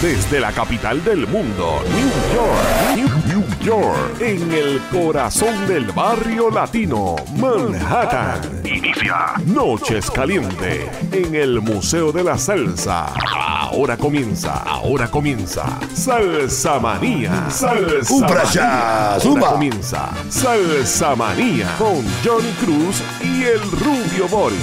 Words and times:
Desde 0.00 0.40
la 0.40 0.52
capital 0.52 1.04
del 1.04 1.26
mundo, 1.26 1.82
New 1.94 2.10
York, 2.34 2.96
New, 2.96 3.08
New 3.26 3.44
York, 3.60 4.20
en 4.20 4.52
el 4.52 4.80
corazón 4.90 5.66
del 5.66 5.84
barrio 5.92 6.50
latino, 6.50 7.16
Manhattan. 7.36 8.40
Inicia 8.64 9.34
Noches 9.46 10.10
Caliente 10.10 10.88
en 11.12 11.34
el 11.34 11.60
Museo 11.60 12.10
de 12.12 12.24
la 12.24 12.38
Salsa. 12.38 13.12
Ahora 13.34 13.96
comienza, 13.96 14.62
ahora 14.62 15.10
comienza 15.10 15.78
Salsa 15.92 16.78
Manía. 16.78 17.50
Salsa 17.50 18.28
Manía. 18.28 19.14
Ahora 19.14 19.50
comienza 19.50 20.10
Salsa 20.30 21.16
Manía 21.16 21.74
con 21.78 22.02
Johnny 22.24 22.52
Cruz 22.60 23.02
y 23.22 23.35
el 23.46 23.60
Rubio 23.70 24.26
Boris. 24.28 24.58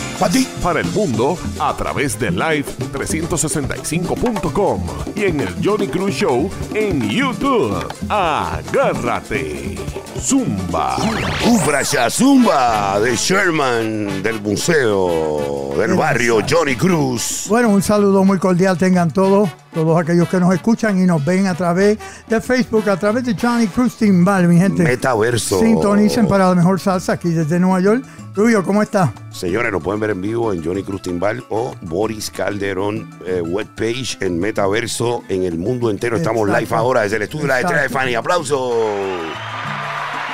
Para 0.61 0.81
el 0.81 0.87
mundo 0.87 1.37
a 1.59 1.75
través 1.77 2.19
de 2.19 2.31
live365.com 2.31 4.83
y 5.15 5.23
en 5.23 5.39
el 5.39 5.55
Johnny 5.63 5.87
Cruz 5.87 6.13
Show 6.15 6.51
en 6.73 7.09
YouTube. 7.09 7.73
Agárrate. 8.09 9.77
Zumba. 10.19 10.97
Ubraya 11.45 12.09
Zumba 12.09 12.99
de 12.99 13.15
Sherman 13.15 14.21
del 14.21 14.41
Museo 14.41 15.73
del 15.77 15.93
Barrio 15.95 16.39
Johnny 16.47 16.75
Cruz. 16.75 17.45
Bueno, 17.49 17.69
un 17.69 17.81
saludo 17.81 18.23
muy 18.23 18.37
cordial 18.37 18.77
tengan 18.77 19.09
todos, 19.11 19.49
todos 19.73 19.99
aquellos 19.99 20.29
que 20.29 20.39
nos 20.39 20.53
escuchan 20.53 21.01
y 21.01 21.05
nos 21.05 21.23
ven 21.23 21.47
a 21.47 21.55
través 21.55 21.97
de 22.27 22.41
Facebook, 22.41 22.89
a 22.89 22.97
través 22.97 23.25
de 23.25 23.35
Johnny 23.39 23.67
Cruz 23.67 23.95
Timbal, 23.95 24.47
mi 24.47 24.57
gente. 24.57 24.83
Metaverso. 24.83 25.59
Sintonicen 25.59 26.27
para 26.27 26.49
la 26.49 26.55
mejor 26.55 26.79
salsa 26.79 27.13
aquí 27.13 27.29
desde 27.29 27.59
Nueva 27.59 27.79
York. 27.79 28.05
Rubio, 28.35 28.63
¿cómo 28.63 28.81
está? 28.81 29.13
Señores, 29.31 29.71
nos 29.71 29.83
pueden 29.83 29.99
ver 29.99 30.11
en 30.11 30.21
vivo 30.21 30.53
en 30.53 30.63
Johnny 30.63 30.83
Cruz 30.83 31.01
Timbal 31.03 31.43
o 31.49 31.75
Boris 31.81 32.31
Calderón 32.31 33.09
eh, 33.25 33.41
webpage 33.41 34.17
en 34.21 34.39
Metaverso 34.39 35.23
en 35.29 35.43
el 35.43 35.57
mundo 35.57 35.89
entero. 35.91 36.17
Estamos 36.17 36.47
live 36.47 36.67
ahora 36.71 37.01
desde 37.01 37.17
el 37.17 37.23
estudio 37.23 37.43
de 37.43 37.47
la 37.49 37.59
estrella 37.59 37.83
de. 37.83 37.89
Fanny. 37.89 38.15
¡Aplausos! 38.15 38.73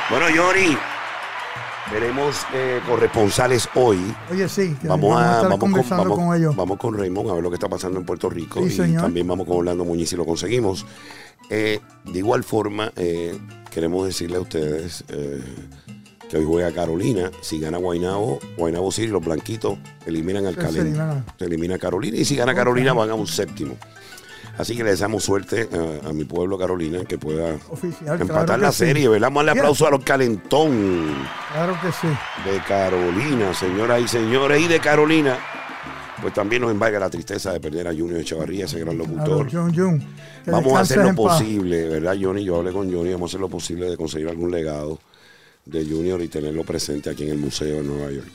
Bueno, 0.09 0.25
Johnny, 0.35 0.77
tenemos 1.91 2.35
eh, 2.53 2.79
corresponsales 2.87 3.67
hoy. 3.75 3.99
Oye, 4.31 4.47
sí, 4.47 4.75
que 4.81 4.87
Vamos 4.87 5.17
a, 5.19 5.35
estar 5.35 5.49
vamos, 5.49 5.59
con, 5.59 5.71
vamos- 5.97 6.17
con 6.19 6.35
ellos. 6.35 6.55
vamos 6.55 6.77
con 6.77 6.97
Raymond 6.97 7.29
a 7.29 7.33
ver 7.33 7.43
lo 7.43 7.49
que 7.49 7.55
está 7.55 7.67
pasando 7.69 7.99
en 7.99 8.05
Puerto 8.05 8.29
Rico 8.29 8.59
Sí, 8.61 8.65
y 8.67 8.71
señor. 8.71 9.01
también 9.03 9.27
vamos 9.27 9.47
con 9.47 9.57
Orlando 9.57 9.85
Muñiz 9.85 10.09
si 10.09 10.15
lo 10.15 10.25
conseguimos. 10.25 10.85
Eh, 11.49 11.79
de 12.05 12.17
igual 12.19 12.43
forma, 12.43 12.91
eh, 12.95 13.37
queremos 13.71 14.05
decirle 14.05 14.37
a 14.37 14.41
ustedes 14.41 15.03
que 16.29 16.37
hoy 16.37 16.45
juega 16.45 16.71
Carolina. 16.71 17.31
Si 17.41 17.59
gana 17.59 17.77
Guaynabo, 17.79 18.37
Guaynabo 18.55 18.91
City, 18.91 19.07
los 19.07 19.23
blanquitos 19.25 19.79
eliminan 20.05 20.45
al 20.45 20.53
eliminan. 20.59 21.25
Se 21.39 21.45
elimina 21.45 21.79
Carolina 21.79 22.17
y 22.17 22.25
si 22.25 22.35
gana 22.35 22.53
Carolina 22.53 22.93
van 22.93 23.09
a 23.09 23.15
un 23.15 23.25
séptimo. 23.25 23.75
Así 24.59 24.75
que 24.75 24.83
le 24.83 24.91
deseamos 24.91 25.23
suerte 25.23 25.67
a, 26.03 26.09
a 26.09 26.13
mi 26.13 26.25
pueblo 26.25 26.57
Carolina 26.57 27.03
que 27.05 27.17
pueda 27.17 27.55
Oficial, 27.69 28.19
empatar 28.21 28.45
claro 28.45 28.61
la 28.61 28.67
que 28.67 28.73
sí. 28.75 28.85
serie. 28.85 29.07
¿verdad? 29.07 29.27
Vamos 29.27 29.41
a 29.41 29.45
darle 29.45 29.53
Bien. 29.53 29.63
aplauso 29.65 29.87
a 29.87 29.91
los 29.91 30.03
calentón 30.03 31.15
Claro 31.53 31.77
que 31.81 31.91
sí. 31.93 32.07
de 32.51 32.59
Carolina, 32.67 33.53
señoras 33.53 34.01
y 34.01 34.07
señores, 34.07 34.61
y 34.61 34.67
de 34.67 34.79
Carolina, 34.79 35.37
pues 36.21 36.33
también 36.33 36.61
nos 36.61 36.71
embarga 36.71 36.99
la 36.99 37.09
tristeza 37.09 37.53
de 37.53 37.61
perder 37.61 37.87
a 37.87 37.91
Junior 37.91 38.19
Echevarría, 38.19 38.65
ese 38.65 38.79
gran 38.81 38.97
locutor. 38.97 39.47
Vamos 40.45 40.73
a 40.73 40.81
hacer 40.81 40.97
lo 40.99 41.15
posible, 41.15 41.87
¿verdad, 41.87 42.17
Johnny? 42.21 42.43
Yo 42.43 42.57
hablé 42.57 42.71
con 42.73 42.93
Johnny, 42.93 43.11
vamos 43.13 43.29
a 43.29 43.31
hacer 43.31 43.39
lo 43.41 43.49
posible 43.49 43.89
de 43.89 43.95
conseguir 43.95 44.27
algún 44.27 44.51
legado 44.51 44.99
de 45.65 45.85
Junior 45.85 46.21
y 46.21 46.27
tenerlo 46.27 46.63
presente 46.65 47.09
aquí 47.09 47.23
en 47.23 47.29
el 47.29 47.37
Museo 47.37 47.77
de 47.77 47.83
Nueva 47.83 48.11
York. 48.11 48.27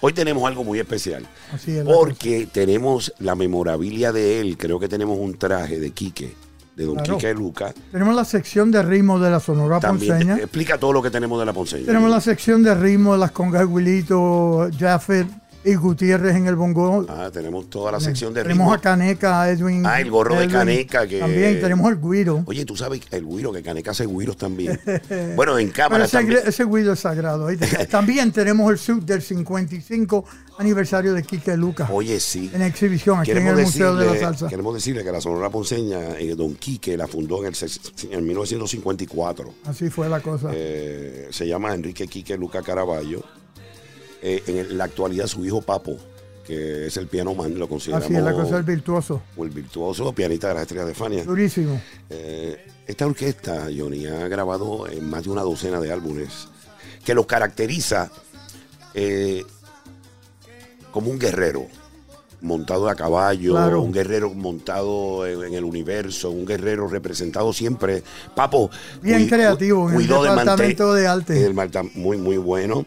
Hoy 0.00 0.12
tenemos 0.12 0.46
algo 0.46 0.62
muy 0.64 0.78
especial, 0.78 1.26
Así 1.52 1.76
es 1.76 1.84
porque 1.84 2.46
tenemos 2.50 3.12
la 3.18 3.34
memorabilia 3.34 4.12
de 4.12 4.40
él, 4.40 4.56
creo 4.56 4.78
que 4.78 4.88
tenemos 4.88 5.18
un 5.18 5.36
traje 5.36 5.80
de 5.80 5.90
Quique, 5.90 6.34
de 6.76 6.84
Don 6.84 6.94
Claro. 6.96 7.16
Quique 7.16 7.34
Luca. 7.34 7.74
Tenemos 7.90 8.14
la 8.14 8.24
sección 8.24 8.70
de 8.70 8.82
ritmo 8.82 9.18
de 9.18 9.30
la 9.30 9.40
Sonora 9.40 9.80
También 9.80 10.12
Ponceña. 10.12 10.36
te- 10.36 10.42
explica 10.42 10.78
todo 10.78 10.92
lo 10.92 11.02
que 11.02 11.10
tenemos 11.10 11.40
de 11.40 11.46
la 11.46 11.52
Ponceña. 11.52 11.86
Tenemos 11.86 12.10
la 12.10 12.20
sección 12.20 12.62
de 12.62 12.74
ritmo 12.76 13.14
de 13.14 13.18
las 13.18 13.32
congas 13.32 13.66
Wilito, 13.66 14.68
Jaffer 14.78 15.26
y 15.64 15.74
Gutiérrez 15.74 16.36
en 16.36 16.46
el 16.46 16.54
bongo. 16.56 17.04
Ah, 17.08 17.30
tenemos 17.32 17.68
toda 17.68 17.92
la 17.92 18.00
sección 18.00 18.32
de 18.32 18.42
tenemos 18.42 18.66
ritmo. 18.66 18.74
a 18.74 18.78
Caneca, 18.80 19.42
a 19.42 19.50
Edwin. 19.50 19.84
Ah, 19.84 20.00
el 20.00 20.10
gorro 20.10 20.36
de. 20.36 20.48
Caneca 20.48 21.06
que- 21.06 21.18
También 21.18 21.60
tenemos 21.60 21.90
el 21.90 21.98
Guiro. 22.00 22.42
Oye, 22.46 22.64
tú 22.64 22.76
sabes 22.76 23.00
el 23.10 23.24
güiro, 23.24 23.52
que 23.52 23.62
Caneca 23.62 23.90
hace 23.90 24.06
güiros 24.06 24.36
también. 24.36 24.80
bueno, 25.36 25.58
en 25.58 25.70
cámara 25.72 26.04
ese, 26.04 26.16
también. 26.18 26.40
ese 26.46 26.64
Guido 26.64 26.92
es 26.92 27.00
sagrado. 27.00 27.48
También 27.90 28.32
tenemos 28.32 28.70
el 28.70 28.78
suit 28.78 29.02
del 29.04 29.20
55 29.22 30.24
aniversario 30.58 31.14
de 31.14 31.22
Quique 31.22 31.56
Lucas 31.56 31.88
Oye, 31.92 32.18
sí. 32.18 32.50
en 32.52 32.62
exhibición 32.62 33.20
aquí 33.20 33.30
en 33.30 33.36
Queremos 33.38 33.58
el 33.60 33.64
Museo 33.66 33.94
de 33.94 34.06
la 34.06 34.18
Salsa. 34.18 34.48
queremos 34.48 34.74
decirle 34.74 35.04
que 35.04 35.12
la 35.12 35.20
Sonora 35.20 35.50
Ponceña, 35.50 36.18
eh, 36.18 36.34
Don 36.34 36.54
Quique, 36.56 36.96
la 36.96 37.06
fundó 37.06 37.44
en, 37.44 37.52
el, 37.54 38.12
en 38.12 38.26
1954. 38.26 39.54
Así 39.66 39.88
fue 39.90 40.08
la 40.08 40.20
cosa. 40.20 40.50
Eh, 40.52 41.28
se 41.30 41.46
llama 41.46 41.74
Enrique 41.74 42.06
Quique 42.08 42.36
Luca 42.36 42.62
Caraballo. 42.62 43.22
Eh, 44.22 44.42
en 44.46 44.76
la 44.76 44.84
actualidad, 44.84 45.26
su 45.26 45.44
hijo 45.44 45.62
Papo, 45.62 45.96
que 46.44 46.86
es 46.86 46.96
el 46.96 47.06
piano 47.06 47.34
man, 47.34 47.58
lo 47.58 47.68
consideramos 47.68 48.06
Así 48.06 48.16
es 48.16 48.22
la 48.22 48.32
cosa 48.32 48.56
del 48.56 48.64
virtuoso. 48.64 49.22
o 49.36 49.44
el 49.44 49.50
virtuoso 49.50 50.12
pianista 50.12 50.48
de 50.48 50.54
las 50.54 50.62
estrellas 50.62 50.86
de 50.86 50.94
Fania. 50.94 51.24
Durísimo. 51.24 51.80
Eh, 52.10 52.66
esta 52.86 53.06
orquesta, 53.06 53.68
Johnny, 53.76 54.06
ha 54.06 54.26
grabado 54.28 54.88
en 54.88 55.08
más 55.08 55.24
de 55.24 55.30
una 55.30 55.42
docena 55.42 55.78
de 55.80 55.92
álbumes 55.92 56.48
que 57.04 57.14
los 57.14 57.26
caracteriza 57.26 58.10
eh, 58.94 59.44
como 60.90 61.10
un 61.10 61.18
guerrero 61.18 61.66
montado 62.40 62.88
a 62.88 62.94
caballo, 62.94 63.52
Claro. 63.52 63.82
un 63.82 63.92
guerrero 63.92 64.32
montado 64.34 65.26
en, 65.26 65.42
en 65.44 65.54
el 65.54 65.64
universo, 65.64 66.30
un 66.30 66.46
guerrero 66.46 66.86
representado 66.88 67.52
siempre. 67.52 68.02
Papo, 68.34 68.70
Bien 69.02 69.26
creativo 69.28 69.88
en 69.88 69.96
el 69.96 70.06
cuidó 70.06 70.22
de 70.22 70.30
departamento 70.30 70.94
de 70.94 71.06
arte. 71.08 71.44
el 71.44 71.54
muy, 71.94 72.16
muy 72.16 72.36
bueno. 72.36 72.86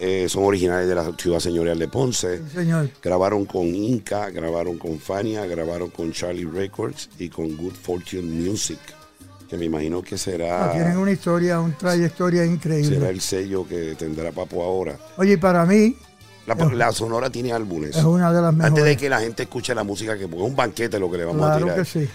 Eh, 0.00 0.26
son 0.28 0.44
originales 0.44 0.88
de 0.88 0.94
la 0.94 1.12
ciudad 1.16 1.38
señorial 1.38 1.78
de 1.78 1.88
Ponce. 1.88 2.38
Sí, 2.38 2.44
señor. 2.54 2.90
Grabaron 3.02 3.44
con 3.44 3.66
Inca, 3.66 4.30
grabaron 4.30 4.78
con 4.78 4.98
Fania, 4.98 5.46
grabaron 5.46 5.90
con 5.90 6.12
Charlie 6.12 6.44
Records 6.44 7.08
y 7.18 7.28
con 7.28 7.56
Good 7.56 7.74
Fortune 7.74 8.22
Music, 8.22 8.78
que 9.48 9.56
me 9.56 9.64
imagino 9.66 10.02
que 10.02 10.18
será, 10.18 10.70
Ah, 10.70 10.72
Tienen 10.72 10.98
una 10.98 11.12
historia, 11.12 11.60
una 11.60 11.76
trayectoria 11.76 12.42
será 12.42 12.52
increíble. 12.52 13.08
el 13.10 13.20
sello 13.20 13.66
que 13.66 13.94
tendrá 13.96 14.32
Papo 14.32 14.62
ahora. 14.62 14.96
Oye, 15.16 15.38
para 15.38 15.64
mí 15.64 15.94
La, 16.48 16.86
la 16.86 16.92
Sonora 16.92 17.30
tiene 17.30 17.52
álbumes. 17.52 17.96
es 17.96 18.02
una 18.04 18.32
de 18.32 18.40
las 18.40 18.58
Antes 18.60 18.82
de 18.84 18.96
que 18.96 19.08
la 19.08 19.20
gente 19.20 19.42
escuche 19.44 19.74
la 19.74 19.84
música, 19.84 20.16
que 20.18 20.24
es 20.24 20.30
un 20.32 20.56
banquete 20.56 20.98
lo 20.98 21.10
que 21.10 21.18
le 21.18 21.24
vamos 21.26 21.48
a 21.48 21.58
tirar. 21.58 21.76
que 21.76 21.84
sí. 21.84 22.08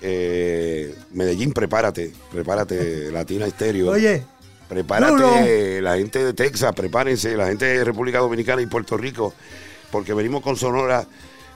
Eh, 0.00 0.94
Medellín, 1.12 1.52
prepárate, 1.52 2.12
prepárate, 2.30 3.10
Latina 3.12 3.46
Estéreo. 3.46 3.90
Oye, 3.90 4.22
Prepárate, 4.68 5.80
la 5.80 5.96
gente 5.96 6.22
de 6.24 6.34
Texas, 6.34 6.74
prepárense, 6.74 7.34
la 7.36 7.46
gente 7.48 7.64
de 7.64 7.84
República 7.84 8.18
Dominicana 8.18 8.60
y 8.62 8.66
Puerto 8.66 8.96
Rico, 8.98 9.32
porque 9.90 10.12
venimos 10.12 10.42
con 10.42 10.56
Sonora, 10.56 11.06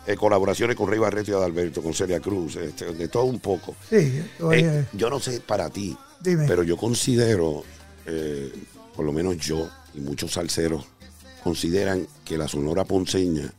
eh, 0.06 0.16
colaboraciones 0.16 0.76
con 0.76 0.88
Rey 0.88 0.98
Barreto 0.98 1.30
y 1.30 1.34
Adalberto, 1.34 1.82
con 1.82 1.92
Celia 1.92 2.20
Cruz, 2.20 2.56
este, 2.56 2.86
de 2.94 3.08
todo 3.08 3.24
un 3.24 3.38
poco. 3.38 3.76
sí, 3.88 4.22
oye, 4.40 4.60
Eh, 4.80 4.84
yo 4.94 5.10
no 5.10 5.20
sé 5.20 5.40
para 5.40 5.68
ti, 5.68 5.96
Dime. 6.20 6.46
pero 6.48 6.62
yo 6.62 6.76
considero, 6.76 7.62
por 8.96 9.04
lo 9.04 9.12
menos 9.12 9.36
yo 9.36 9.68
y 9.94 10.00
muchos 10.00 10.32
salseros, 10.32 10.86
consideran 11.42 12.06
que 12.24 12.38
la 12.38 12.48
Sonora 12.48 12.84
Ponceña 12.84 13.52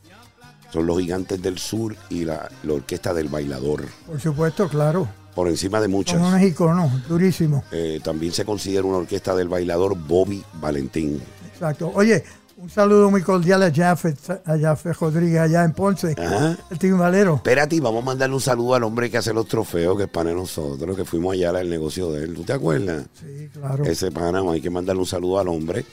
son 0.72 0.88
los 0.88 1.00
gigantes 1.00 1.42
del 1.42 1.58
sur 1.60 1.96
y 2.10 2.26
la, 2.26 2.50
la 2.64 2.74
orquesta 2.74 3.14
del 3.14 3.28
bailador, 3.28 3.86
por 4.08 4.20
supuesto, 4.20 4.68
claro. 4.68 5.08
por 5.36 5.48
encima 5.48 5.80
de 5.80 5.88
muchas. 5.88 6.20
Son 6.20 6.28
unos 6.28 6.42
iconos, 6.42 7.08
durísimos. 7.08 7.64
Eh, 7.72 8.00
también 8.04 8.32
se 8.34 8.44
considera 8.44 8.84
una 8.84 8.98
orquesta 8.98 9.36
del 9.36 9.50
bailador 9.50 9.96
Bobby 9.96 10.44
Valentín. 10.60 11.22
Exacto. 11.54 11.92
Oye, 11.94 12.24
un 12.58 12.70
saludo 12.70 13.12
muy 13.12 13.22
cordial 13.22 13.62
a 13.62 13.72
Jafet, 13.72 14.18
a 14.46 14.58
Jafet 14.58 14.96
Rodríguez 14.96 15.42
allá 15.42 15.64
en 15.64 15.74
Ponce, 15.74 16.16
Ajá. 16.18 16.58
el 16.72 16.80
timbalero. 16.80 17.36
Espérate, 17.36 17.80
vamos 17.80 18.02
a 18.02 18.06
mandarle 18.06 18.34
un 18.36 18.42
saludo 18.42 18.74
al 18.74 18.84
hombre 18.84 19.12
que 19.12 19.18
hace 19.18 19.32
los 19.34 19.48
trofeos, 19.48 19.96
que 19.96 20.04
es 20.06 20.10
pana 20.10 20.32
de 20.32 20.38
nosotros, 20.38 20.96
que 20.96 21.06
fuimos 21.06 21.34
allá 21.34 21.50
al 21.52 21.70
negocio 21.70 22.12
de 22.12 22.24
él. 22.24 22.34
¿Tú 22.34 22.44
te 22.44 22.54
acuerdas? 22.54 23.06
Sí, 23.20 23.50
claro. 23.54 23.84
Ese 23.84 24.12
pana, 24.12 24.42
hay 24.50 24.62
que 24.62 24.70
mandarle 24.72 25.02
un 25.02 25.06
saludo 25.08 25.38
al 25.40 25.50
hombre, 25.50 25.86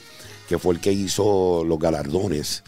que 0.51 0.59
fue 0.59 0.73
el 0.73 0.81
que 0.81 0.91
hizo 0.91 1.63
los 1.63 1.79
galardones. 1.79 2.61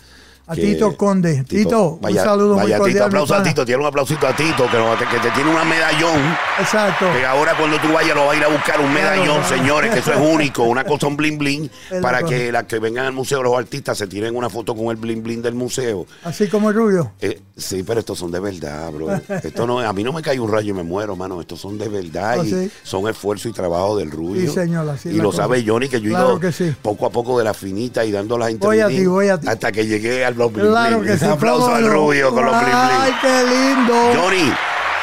A 0.45 0.55
Tito 0.55 0.95
Conde. 0.97 1.43
Tito, 1.47 1.99
un 2.01 2.15
saludo 2.15 2.55
muy 2.55 2.63
vaya, 2.63 2.77
cordial, 2.77 2.95
Tito, 2.97 3.05
aplauso 3.05 3.33
a. 3.35 3.43
Tito, 3.43 3.65
tiene 3.65 3.79
un 3.81 3.87
aplausito 3.87 4.27
a 4.27 4.35
Tito, 4.35 4.69
que, 4.69 4.77
no- 4.77 4.97
que 4.97 5.19
te 5.19 5.31
tiene 5.31 5.49
una 5.49 5.63
medallón, 5.63 6.19
Exacto. 6.59 7.05
que 7.13 7.25
ahora 7.25 7.55
cuando 7.57 7.79
tú 7.79 7.93
vayas 7.93 8.13
lo 8.13 8.25
vas 8.25 8.35
a 8.35 8.37
ir 8.39 8.43
a 8.43 8.47
buscar 8.49 8.81
un 8.81 8.93
medallón, 8.93 9.39
claro. 9.41 9.47
señores, 9.55 9.93
que 9.93 9.99
eso 9.99 10.11
es 10.11 10.19
único, 10.19 10.63
una 10.63 10.83
cosa, 10.83 11.07
un 11.07 11.15
bling 11.15 11.37
bling, 11.37 11.69
Es 11.91 12.01
para 12.01 12.23
que 12.23 12.51
las 12.51 12.65
que 12.65 12.79
vengan 12.79 13.05
al 13.05 13.13
museo 13.13 13.41
los 13.41 13.57
artistas 13.57 13.97
se 13.97 14.07
tiren 14.07 14.35
una 14.35 14.49
foto 14.49 14.75
con 14.75 14.87
el 14.87 14.97
bling 14.97 15.23
bling 15.23 15.41
del 15.41 15.55
museo. 15.55 16.05
Así 16.25 16.47
como 16.49 16.69
el 16.71 16.75
rubio. 16.75 17.13
Eh, 17.21 17.39
sí, 17.55 17.83
pero 17.83 18.01
estos 18.01 18.19
son 18.19 18.29
de 18.31 18.41
verdad, 18.41 18.91
bro. 18.91 19.13
Esto 19.43 19.65
no, 19.65 19.79
a 19.79 19.93
mí 19.93 20.03
no 20.03 20.11
me 20.11 20.21
cae 20.21 20.41
un 20.41 20.51
rayo 20.51 20.71
y 20.71 20.73
me 20.73 20.83
muero, 20.83 21.15
mano. 21.15 21.39
Estos 21.39 21.61
son 21.61 21.77
de 21.77 21.87
verdad 21.87 22.39
¿Ah, 22.41 22.45
y 22.45 22.49
sí? 22.49 22.71
son 22.83 23.07
esfuerzo 23.07 23.47
y 23.47 23.53
trabajo 23.53 23.97
del 23.97 24.11
rubio. 24.11 24.41
Sí, 24.41 24.53
señor, 24.53 24.89
así 24.89 25.07
y 25.09 25.13
lo 25.13 25.25
cosa. 25.29 25.43
sabe 25.43 25.63
Johnny, 25.65 25.87
que 25.87 26.01
yo 26.01 26.07
he 26.07 26.11
Claro 26.11 26.37
ido 26.41 26.51
sí. 26.51 26.75
poco 26.81 27.05
a 27.05 27.09
poco 27.11 27.37
de 27.39 27.45
la 27.45 27.53
finita 27.53 28.03
y 28.03 28.11
dando 28.11 28.37
las 28.37 28.49
Voy 28.59 28.79
a 28.81 28.87
ti, 28.87 28.93
entrevistas 28.97 29.07
voy 29.13 29.27
a 29.29 29.39
ti. 29.39 29.47
hasta 29.47 29.71
que 29.71 29.85
llegué 29.87 30.25
al 30.25 30.32
blog 30.33 30.51
bling 30.53 30.67
Claro 30.67 30.99
bling. 30.99 31.11
que 31.11 31.17
sí. 31.17 31.25
Un 31.25 31.31
aplauso 31.31 31.73
al 31.75 31.87
rubio 31.89 32.33
con 32.33 32.45
los 32.45 32.55
bling 32.59 32.73
Ay, 32.73 33.11
bling. 33.11 33.19
qué 33.21 33.43
lindo. 33.43 33.93
Johnny, 34.21 34.53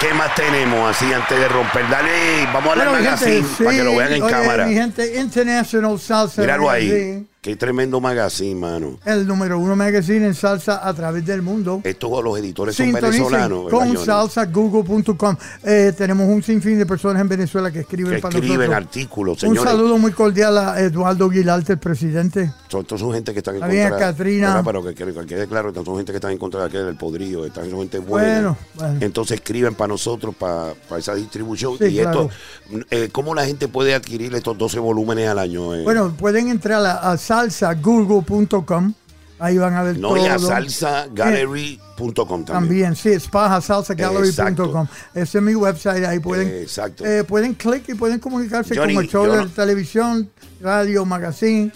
¿Qué 0.00 0.14
más 0.14 0.34
tenemos 0.34 0.96
así 0.96 1.12
antes 1.12 1.38
de 1.38 1.46
romper? 1.46 1.86
Dale, 1.90 2.46
vamos 2.54 2.72
a 2.72 2.76
la 2.76 2.84
Bueno, 2.88 2.92
magazine 3.04 3.32
gente, 3.42 3.64
para 3.64 3.76
que 3.76 3.84
lo 3.84 3.96
vean 3.96 4.12
en 4.14 4.22
oye, 4.22 4.32
cámara. 4.32 4.64
Mi 4.66 4.72
gente, 4.74 5.20
International 5.20 6.00
Salsa 6.00 6.40
Míralo 6.40 6.70
ahí. 6.70 7.26
Qué 7.42 7.56
tremendo 7.56 8.02
magazine, 8.02 8.54
mano. 8.54 8.98
El 9.06 9.26
número 9.26 9.58
uno 9.58 9.74
magazine 9.74 10.26
en 10.26 10.34
salsa 10.34 10.86
a 10.86 10.92
través 10.92 11.24
del 11.24 11.40
mundo. 11.40 11.80
Estos 11.84 12.22
los 12.22 12.38
editores 12.38 12.76
son 12.76 12.92
venezolanos. 12.92 13.64
¿verdad, 13.64 13.78
con 13.78 13.96
salsagoogle.com. 13.96 15.36
Eh, 15.64 15.94
tenemos 15.96 16.28
un 16.28 16.42
sinfín 16.42 16.78
de 16.78 16.84
personas 16.84 17.22
en 17.22 17.28
Venezuela 17.30 17.70
que 17.70 17.80
escriben 17.80 18.16
Que 18.16 18.20
para 18.20 18.34
escriben 18.34 18.58
nosotros. 18.70 18.86
artículos, 18.86 19.42
Un 19.42 19.48
señores. 19.54 19.72
saludo 19.72 19.96
muy 19.96 20.12
cordial 20.12 20.58
a 20.58 20.80
Eduardo 20.82 21.30
Guilarte, 21.30 21.72
el 21.72 21.78
presidente. 21.78 22.52
Son, 22.68 22.82
estos 22.82 23.00
son 23.00 23.14
gente 23.14 23.32
que 23.32 23.38
están 23.38 23.54
en 23.54 23.60
contra. 23.62 23.96
Catrina. 23.98 24.46
¿verdad? 24.48 24.62
Pero 24.66 24.84
que, 24.84 24.94
que- 24.94 25.14
que 25.20 25.26
quede 25.26 25.46
claro, 25.48 25.72
son 25.74 25.96
gente 25.96 26.12
que 26.12 26.16
están 26.16 26.32
en 26.32 26.38
contra 26.38 26.60
de 26.60 26.66
aquel 26.66 26.84
del 26.84 26.96
podrido. 26.96 27.46
Están 27.46 27.70
son 27.70 27.78
gente 27.80 28.00
buena. 28.00 28.34
Bueno, 28.34 28.56
bueno. 28.74 28.98
Entonces 29.00 29.36
escriben 29.36 29.74
para 29.74 29.88
nosotros, 29.88 30.34
para, 30.34 30.74
para 30.90 30.98
esa 31.00 31.14
distribución. 31.14 31.78
Sí, 31.78 31.84
y 31.86 32.00
claro. 32.00 32.28
esto, 32.70 32.84
eh, 32.90 33.08
¿cómo 33.10 33.34
la 33.34 33.46
gente 33.46 33.66
puede 33.66 33.94
adquirir 33.94 34.34
estos 34.34 34.58
12 34.58 34.78
volúmenes 34.78 35.26
al 35.26 35.38
año? 35.38 35.74
eh? 35.74 35.84
Bueno, 35.84 36.14
pueden 36.18 36.48
entrar 36.48 36.84
a, 36.84 37.10
a 37.10 37.16
salsagoogle.com. 37.30 38.92
Ahí 39.38 39.56
van 39.56 39.74
a 39.74 39.82
ver 39.84 39.98
no, 39.98 40.08
todo. 40.08 40.16
y 40.18 40.26
a 40.26 40.36
salsagallery.com 40.38 42.44
también. 42.44 42.46
También, 42.46 42.96
sí, 42.96 43.10
es 43.10 43.28
paja, 43.28 43.60
salsagallery.com. 43.60 44.86
Ese 45.14 45.38
es 45.38 45.44
mi 45.44 45.54
website, 45.54 46.04
ahí 46.04 46.18
pueden, 46.18 46.48
exacto. 46.62 47.06
eh, 47.06 47.22
pueden 47.24 47.54
clic 47.54 47.88
y 47.88 47.94
pueden 47.94 48.18
comunicarse 48.18 48.76
Johnny, 48.76 48.94
con 48.94 49.04
el 49.04 49.10
show 49.10 49.30
de 49.30 49.36
no- 49.38 49.48
televisión, 49.48 50.28
radio, 50.60 51.04
magazine. 51.06 51.72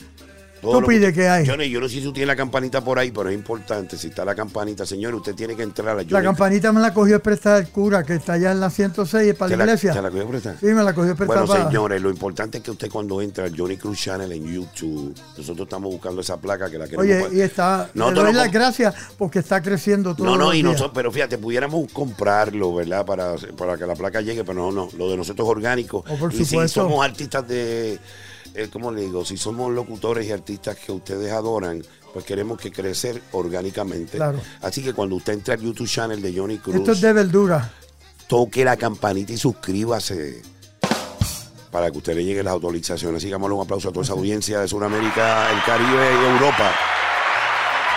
Todo 0.65 0.77
Tú 0.77 0.81
lo 0.81 0.87
pide 0.87 1.13
que 1.13 1.29
hay. 1.29 1.47
Johnny, 1.47 1.69
yo 1.69 1.79
no 1.79 1.89
sé 1.89 1.97
si 1.97 2.03
tú 2.03 2.13
tienes 2.13 2.29
la 2.29 2.37
campanita 2.37 2.83
por 2.83 2.99
ahí, 2.99 3.11
pero 3.11 3.29
es 3.29 3.35
importante. 3.35 3.99
Si 3.99 4.09
está 4.09 4.25
la 4.25 4.35
campanita, 4.35 4.87
señor, 4.87 5.15
usted 5.15 5.35
tiene 5.35 5.55
que 5.55 5.63
entrar 5.63 5.91
a 5.91 5.95
la 6.03 6.05
La 6.09 6.23
campanita 6.23 6.73
me 6.73 6.81
la 6.81 6.95
cogió 6.95 7.23
prestada 7.23 7.59
el 7.59 7.69
cura, 7.69 8.03
que 8.03 8.15
está 8.15 8.33
allá 8.33 8.51
en 8.53 8.61
la 8.61 8.71
106, 8.71 9.29
es 9.31 9.37
para 9.37 9.51
¿Te 9.51 9.57
la 9.57 9.67
la- 9.67 9.73
iglesia. 9.73 9.93
te 9.93 10.01
la 10.03 10.11
cogió 10.11 10.27
prestada? 10.27 10.57
Sí, 10.59 10.67
me 10.67 10.83
la 10.83 10.95
cogió 10.95 11.15
prestada. 11.15 11.45
Bueno, 11.45 11.65
señores, 11.67 12.01
lo 12.03 12.09
importante 12.11 12.59
es 12.59 12.65
que 12.65 12.71
usted 12.71 12.91
cuando 12.91 13.21
entra 13.21 13.45
al 13.45 13.55
Johnny 13.57 13.77
Cruz 13.77 13.99
Channel 14.01 14.33
en 14.33 14.45
YouTube, 14.53 15.15
nosotros 15.37 15.67
estamos 15.67 15.93
buscando 15.93 16.23
esa 16.23 16.39
placa 16.39 16.71
que 16.71 16.79
la 16.79 16.87
queremos. 16.87 17.05
Oye, 17.05 17.37
y 17.37 17.41
está, 17.43 17.91
No, 17.95 18.11
le 18.11 18.23
doy 18.23 18.33
las 18.33 18.51
gracias 18.51 18.95
porque 19.19 19.41
está 19.41 19.61
creciendo 19.61 20.15
todo. 20.15 20.27
No, 20.27 20.37
no, 20.37 20.55
y 20.55 20.63
nosotros, 20.63 20.93
pero 20.95 21.13
fíjate, 21.13 21.37
pudiéramos 21.39 21.93
comprarlo, 21.93 22.75
¿verdad? 22.75 23.05
Para, 23.05 23.35
para 23.57 23.77
que 23.77 23.87
la 23.87 23.95
placa 23.95 24.21
llegue, 24.23 24.45
pero 24.45 24.55
no, 24.55 24.73
no, 24.73 24.89
lo 24.97 25.11
de 25.11 25.17
nosotros 25.17 25.47
es 25.47 25.51
orgánico. 25.51 26.05
Oh, 26.09 26.17
por 26.17 26.33
y 26.33 26.45
si 26.45 26.69
somos 26.69 27.05
artistas 27.05 27.47
de, 27.47 27.99
eh, 28.55 28.69
¿cómo 28.73 28.91
le 28.93 29.03
digo? 29.03 29.25
Si 29.25 29.37
somos 29.37 29.73
locutores 29.73 30.27
y 30.27 30.33
artistas 30.33 30.77
que 30.77 30.93
ustedes 30.93 31.33
adoran, 31.33 31.83
pues 32.13 32.25
queremos 32.25 32.59
que 32.59 32.71
crecer 32.71 33.21
orgánicamente. 33.33 34.17
Claro. 34.17 34.41
Así 34.63 34.83
que 34.83 34.93
cuando 34.93 35.17
usted 35.17 35.33
entre 35.33 35.55
al 35.55 35.61
YouTube 35.61 35.89
channel 35.89 36.23
de 36.23 36.33
Johnny 36.37 36.59
Cruz, 36.59 36.77
Esto 36.77 36.93
es 36.93 37.01
de 37.01 37.13
verdura. 37.13 37.73
toque 38.29 38.65
la 38.65 38.77
campanita 38.77 39.33
y 39.33 39.37
suscríbase 39.37 40.43
para 41.71 41.91
que 41.91 41.99
usted 41.99 42.15
le 42.15 42.25
llegue 42.25 42.43
las 42.45 42.53
autorizaciones. 42.53 43.17
Así 43.17 43.29
que 43.29 43.35
un 43.35 43.61
aplauso 43.61 43.89
a 43.89 43.93
toda 43.93 44.05
esa 44.05 44.13
audiencia 44.13 44.61
de 44.61 44.69
Sudamérica, 44.69 45.51
el 45.51 45.61
Caribe 45.65 46.09
y 46.23 46.33
Europa. 46.33 46.73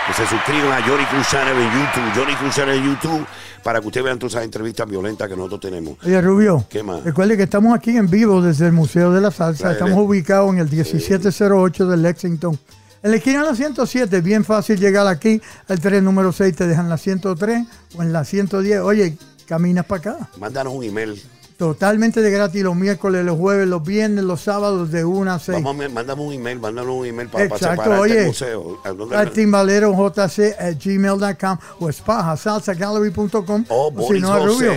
Que 0.07 0.13
se 0.13 0.25
suscriban 0.25 0.71
a 0.71 0.87
Johnny 0.87 1.03
Cruz 1.05 1.27
Channel 1.29 1.57
en 1.57 1.69
YouTube, 1.69 2.11
Johnny 2.15 2.35
Cruz 2.35 2.55
Channel 2.55 2.77
en 2.77 2.83
YouTube, 2.85 3.25
para 3.61 3.81
que 3.81 3.87
usted 3.87 4.03
vea 4.03 4.15
todas 4.15 4.33
esas 4.33 4.45
entrevistas 4.45 4.87
violentas 4.87 5.27
que 5.27 5.35
nosotros 5.35 5.59
tenemos. 5.59 5.97
Oye, 6.05 6.21
Rubio, 6.21 6.65
¿Qué 6.69 6.81
más? 6.81 7.03
recuerde 7.03 7.35
que 7.35 7.43
estamos 7.43 7.75
aquí 7.75 7.97
en 7.97 8.09
vivo 8.09 8.41
desde 8.41 8.67
el 8.67 8.71
Museo 8.71 9.11
de 9.11 9.19
la 9.19 9.31
Salsa. 9.31 9.73
Estamos 9.73 9.97
ubicados 9.97 10.53
en 10.53 10.59
el 10.59 10.69
1708 10.71 11.87
de 11.87 11.97
Lexington. 11.97 12.57
En 13.03 13.11
la 13.11 13.17
esquina 13.17 13.41
de 13.43 13.49
la 13.49 13.55
107, 13.55 14.21
bien 14.21 14.45
fácil 14.45 14.79
llegar 14.79 15.05
aquí. 15.07 15.41
El 15.67 15.79
tren 15.81 16.05
número 16.05 16.31
6 16.31 16.55
te 16.55 16.67
dejan 16.67 16.87
la 16.89 16.97
103 16.97 17.67
o 17.97 18.01
en 18.01 18.13
la 18.13 18.23
110. 18.23 18.79
Oye, 18.79 19.17
caminas 19.45 19.85
para 19.85 19.99
acá. 19.99 20.29
Mándanos 20.39 20.73
un 20.73 20.83
email. 20.85 21.21
Totalmente 21.57 22.21
de 22.21 22.29
gratis 22.29 22.61
los 22.63 22.75
miércoles, 22.75 23.25
los 23.25 23.35
jueves, 23.35 23.67
los 23.67 23.83
viernes, 23.83 24.23
los 24.23 24.41
sábados 24.41 24.91
de 24.91 25.03
1 25.03 25.31
a 25.31 25.39
6. 25.39 25.63
Vamos, 25.63 25.91
mándame 25.91 26.21
un 26.21 26.33
email, 26.33 26.59
mándanos 26.59 26.95
un 26.95 27.05
email 27.07 27.29
para, 27.29 27.49
para 27.49 27.55
Exacto, 27.57 27.81
separarte 27.83 28.01
oye. 28.11 28.21
el 28.21 28.27
museo. 28.27 28.79
¿A 28.83 28.91
dónde- 28.91 29.15
Al 29.15 29.31
timbalero 29.31 29.91
jc 29.93 30.55
at 30.59 30.75
gmail.com 30.83 31.57
o 31.79 31.91
salsagallery.com 31.91 33.65
O 33.69 33.91
o 33.95 34.13
si 34.13 34.19
no 34.19 34.33
a 34.33 34.39
Rubio. 34.45 34.71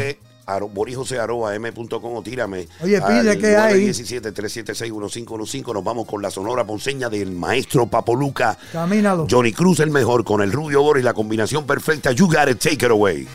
Aro- 0.47 0.69
Boris 0.73 0.97
José 0.97 1.19
arroba 1.21 1.55
m.com 1.55 2.17
o 2.17 2.23
tírame. 2.23 2.67
Oye, 2.83 3.01
pide 3.03 3.39
que 3.39 3.57
hay. 3.57 3.87
917-376-1515. 3.91 5.73
Nos 5.75 5.85
vamos 5.85 6.07
con 6.07 6.23
la 6.23 6.31
sonora 6.31 6.65
ponceña 6.65 7.09
del 7.09 7.31
maestro 7.33 7.87
Papoluca. 7.87 8.59
Camínalo. 8.73 9.27
Johnny 9.31 9.53
Cruz 9.53 9.79
el 9.81 9.91
mejor 9.91 10.25
con 10.25 10.41
el 10.43 10.51
Rubio 10.51 10.83
Boris, 10.83 11.05
la 11.05 11.15
combinación 11.15 11.67
perfecta. 11.67 12.11
You 12.13 12.27
got 12.27 12.49
it, 12.49 12.59
take 12.59 12.85
it 12.85 12.91
away. 12.91 13.29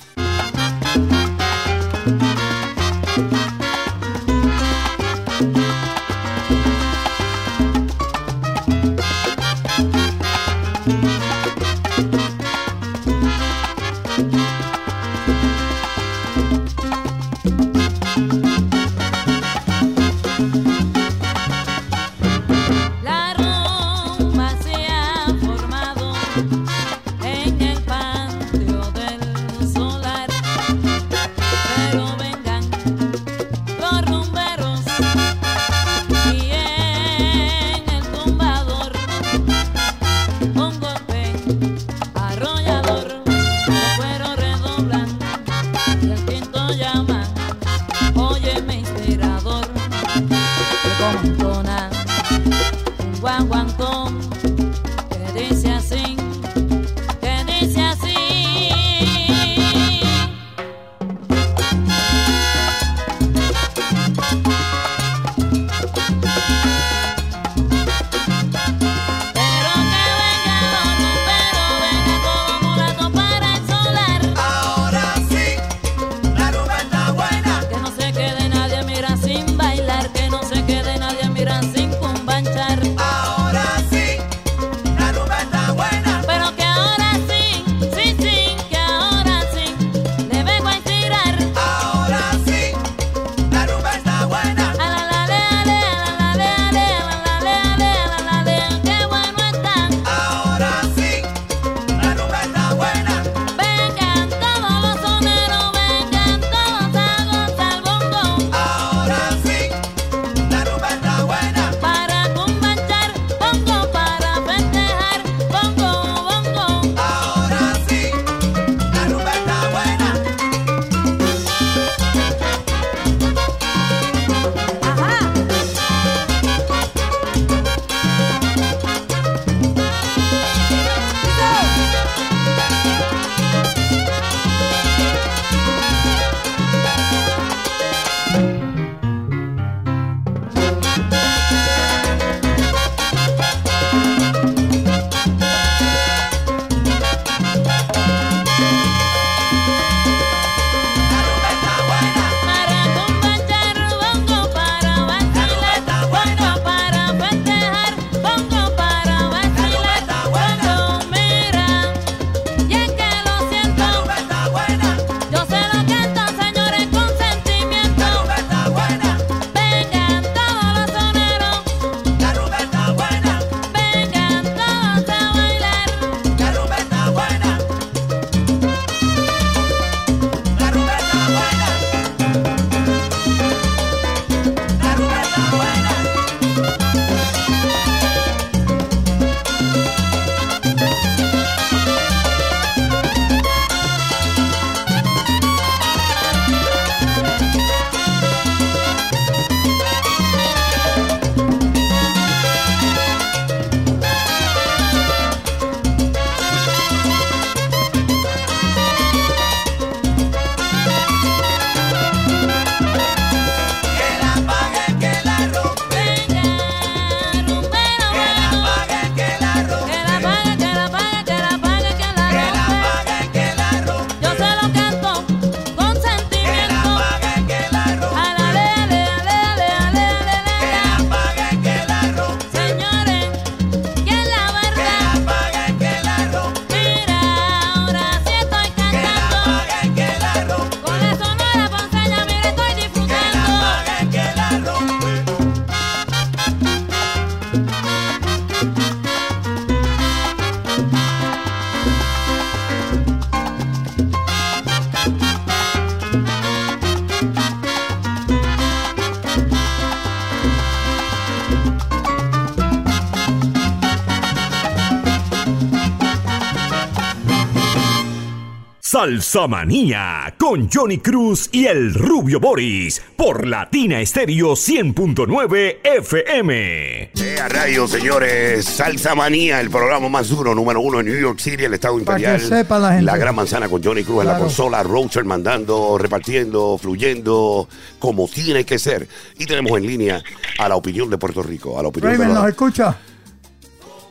Salsa 268.96 269.46
Manía 269.46 270.34
con 270.38 270.70
Johnny 270.72 271.00
Cruz 271.00 271.50
y 271.52 271.66
el 271.66 271.94
Rubio 271.94 272.40
Boris 272.40 273.02
por 273.18 273.46
Latina 273.46 274.00
Estéreo 274.00 274.54
100.9 274.54 275.80
FM. 275.84 277.12
Eh, 277.14 277.38
a 277.44 277.50
radio, 277.50 277.90
señores. 277.90 278.64
Salsa 278.64 279.14
Manía, 279.14 279.60
el 279.60 279.70
programa 279.70 280.08
más 280.08 280.30
duro, 280.30 280.56
número 280.56 280.80
uno 280.80 281.02
en 281.02 281.08
New 281.08 281.20
York 281.20 281.40
City, 281.40 281.66
el 281.66 281.74
estado 281.74 281.96
Para 282.06 282.18
que 282.20 282.24
imperial. 282.24 282.48
sepa 282.50 282.80
la 282.80 282.94
gente. 282.94 283.18
Gran 283.20 283.36
Manzana 283.36 283.68
con 283.68 283.84
Johnny 283.84 284.06
Cruz 284.06 284.22
en 284.22 284.28
la 284.28 284.40
consola, 284.40 284.82
Roaster 284.82 285.25
mandando, 285.25 285.98
repartiendo, 285.98 286.78
fluyendo, 286.82 287.68
como 288.00 288.30
tiene 288.30 288.64
que 288.64 288.80
ser. 288.80 289.10
Y 289.38 289.46
tenemos 289.46 289.78
en 289.78 289.88
línea 289.88 290.24
a 290.58 290.70
la 290.70 290.78
opinión 290.78 291.10
de 291.10 291.18
Puerto 291.18 291.44
Rico, 291.44 291.78
a 291.78 291.82
la 291.82 291.90
opinión 291.90 292.12
Raymond, 292.12 292.30
de 292.30 292.34
¿nos 292.36 292.44
la- 292.46 292.50
escucha? 292.50 292.98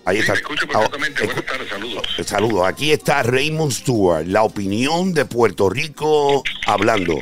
Ahí 0.06 0.16
Sí, 0.16 0.20
está. 0.20 0.32
me 0.34 0.38
escucho 0.40 0.66
Ah, 0.66 0.72
perfectamente. 0.72 1.22
escu- 1.22 1.26
Buenas 1.26 1.46
tardes, 1.46 1.68
saludos. 1.70 2.02
Saludos. 2.26 2.68
Aquí 2.68 2.92
está 2.92 3.22
Raymond 3.22 3.72
Stewart, 3.72 4.26
la 4.26 4.42
opinión 4.42 5.14
de 5.14 5.24
Puerto 5.24 5.70
Rico 5.70 6.42
hablando. 6.66 7.14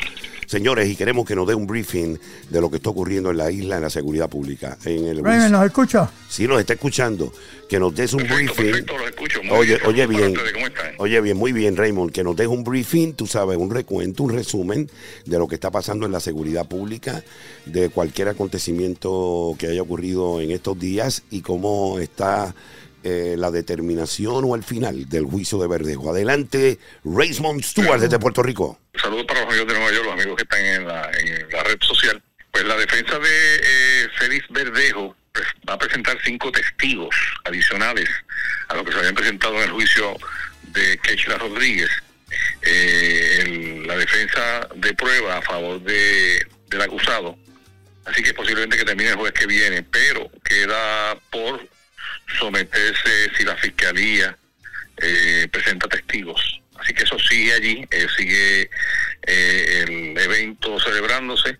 Señores, 0.52 0.87
y 0.87 0.97
queremos 0.97 1.25
que 1.25 1.35
nos 1.35 1.49
dé 1.49 1.54
un 1.54 1.66
briefing 1.66 2.18
de 2.50 2.61
lo 2.61 2.71
que 2.71 2.76
está 2.76 2.90
ocurriendo 2.90 3.30
en 3.30 3.38
la 3.38 3.50
isla, 3.50 3.76
en 3.76 3.82
la 3.85 3.88
seguridad 3.88 4.28
pública. 4.28 4.76
En 4.85 5.06
el 5.06 5.25
Raymond, 5.25 5.50
¿nos 5.50 5.64
escucha? 5.64 6.11
si 6.28 6.47
nos 6.47 6.61
está 6.61 6.75
escuchando, 6.75 7.32
que 7.71 7.80
nos 7.80 7.94
des 7.94 8.12
un 8.12 8.18
Perfecto, 8.18 8.37
briefing. 8.37 8.66
perfecto, 8.66 8.99
los 8.99 9.09
escucho. 9.09 9.42
Muy 9.44 9.56
Oye, 9.56 9.76
bien. 9.76 9.87
oye 9.87 10.06
bien, 10.06 10.32
ustedes, 10.32 10.52
¿Cómo 10.52 10.66
están? 10.66 10.92
oye 10.99 11.21
bien, 11.23 11.38
muy 11.38 11.52
bien, 11.52 11.75
Raymond, 11.75 12.12
que 12.12 12.23
nos 12.23 12.37
des 12.37 12.49
un 12.49 12.64
briefing, 12.64 13.14
tú 13.14 13.26
sabes, 13.26 13.56
un 13.56 13.71
recuento, 13.71 14.25
un 14.25 14.30
resumen 14.35 14.90
de 15.25 15.38
lo 15.38 15.49
que 15.49 15.54
está 15.54 15.71
pasando 15.71 16.04
en 16.04 16.12
la 16.12 16.21
seguridad 16.21 16.68
pública, 16.68 17.25
de 17.64 17.88
cualquier 17.88 18.28
acontecimiento 18.28 19.56
que 19.59 19.68
haya 19.68 19.80
ocurrido 19.80 20.42
en 20.42 20.50
estos 20.50 20.78
días 20.78 21.23
y 21.30 21.40
cómo 21.40 21.99
está 21.99 22.54
eh, 23.04 23.35
la 23.38 23.50
determinación 23.50 24.44
o 24.44 24.54
el 24.54 24.62
final 24.62 25.09
del 25.09 25.25
juicio 25.25 25.59
de 25.59 25.68
Verdejo. 25.68 26.11
Adelante, 26.11 26.78
Raymond 27.04 27.62
Stewart 27.62 28.00
desde 28.00 28.18
Puerto 28.18 28.42
Rico. 28.42 28.78
Saludos 29.00 29.25
para 29.26 29.40
los 29.40 29.49
amigos 29.50 29.68
de 29.68 29.75
Nueva 29.75 29.92
York, 29.92 30.04
los 30.04 30.14
amigos 30.14 30.37
que 30.37 30.42
están 30.42 30.64
en 30.64 30.87
la, 30.87 31.11
red 31.64 31.78
social. 31.80 32.23
Pues 32.50 32.64
la 32.64 32.76
defensa 32.76 33.18
de 33.18 33.56
eh, 33.56 34.09
Félix 34.18 34.47
Verdejo 34.50 35.16
pues, 35.32 35.47
va 35.68 35.75
a 35.75 35.78
presentar 35.78 36.18
cinco 36.25 36.52
testigos 36.52 37.14
adicionales 37.44 38.09
a 38.68 38.75
lo 38.76 38.85
que 38.85 38.92
se 38.92 38.99
habían 38.99 39.14
presentado 39.14 39.56
en 39.56 39.62
el 39.64 39.71
juicio 39.71 40.16
de 40.73 40.99
Keishla 40.99 41.38
Rodríguez. 41.38 41.90
Eh, 42.62 43.38
el- 43.42 43.87
la 43.87 43.97
defensa 43.97 44.68
de 44.76 44.94
prueba 44.94 45.38
a 45.38 45.42
favor 45.42 45.80
de, 45.82 46.47
del 46.68 46.82
acusado. 46.82 47.37
Así 48.04 48.23
que 48.23 48.35
posiblemente 48.35 48.76
que 48.76 48.85
termine 48.85 49.11
el 49.11 49.16
jueves 49.16 49.38
que 49.38 49.47
viene, 49.47 49.82
pero 49.82 50.30
queda 50.44 51.16
por 51.30 51.61
someterse 52.38 53.30
si 53.36 53.44
la 53.44 53.56
fiscalía 53.56 54.36
eh, 54.98 55.48
presenta 55.50 55.88
testigos. 55.88 56.60
Así 56.78 56.92
que 56.94 57.04
eso 57.04 57.16
sigue 57.18 57.52
allí, 57.52 57.86
eh, 57.90 58.06
sigue 58.16 58.70
eh, 59.26 59.84
el 59.86 60.18
evento 60.18 60.80
celebrándose. 60.80 61.58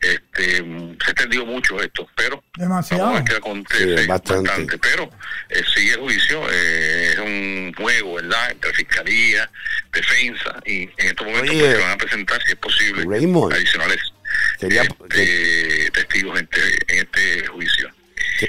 Este, 0.00 0.56
se 0.56 1.10
extendió 1.12 1.46
mucho 1.46 1.80
esto, 1.80 2.08
pero 2.16 2.42
Demasiado. 2.56 3.04
vamos 3.04 3.20
a 3.20 3.76
Sí, 3.76 4.06
bastante. 4.08 4.48
bastante. 4.48 4.78
Pero 4.78 5.10
eh, 5.48 5.62
sigue 5.76 5.92
el 5.92 6.00
juicio, 6.00 6.42
eh, 6.50 7.10
es 7.12 7.18
un 7.18 7.72
juego, 7.76 8.14
¿verdad? 8.14 8.50
Entre 8.50 8.72
fiscalía, 8.74 9.48
defensa, 9.92 10.58
y 10.66 10.82
en 10.82 11.06
estos 11.08 11.26
momentos 11.26 11.50
Oye, 11.50 11.60
pues, 11.60 11.72
se 11.76 11.82
van 11.82 11.90
a 11.92 11.96
presentar, 11.98 12.42
si 12.42 12.52
es 12.52 12.58
posible, 12.58 13.04
Raymond, 13.06 13.52
adicionales 13.52 14.00
quería- 14.58 14.82
este, 14.82 15.90
testigos 15.92 16.38
en 16.40 16.48
este, 16.50 16.94
en 16.94 16.98
este 17.06 17.46
juicio. 17.46 17.90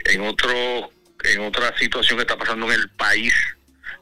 En 0.05 0.21
otro 0.21 0.91
en 1.23 1.41
otra 1.41 1.75
situación 1.77 2.17
que 2.17 2.23
está 2.23 2.37
pasando 2.37 2.65
en 2.71 2.79
el 2.79 2.89
país, 2.89 3.33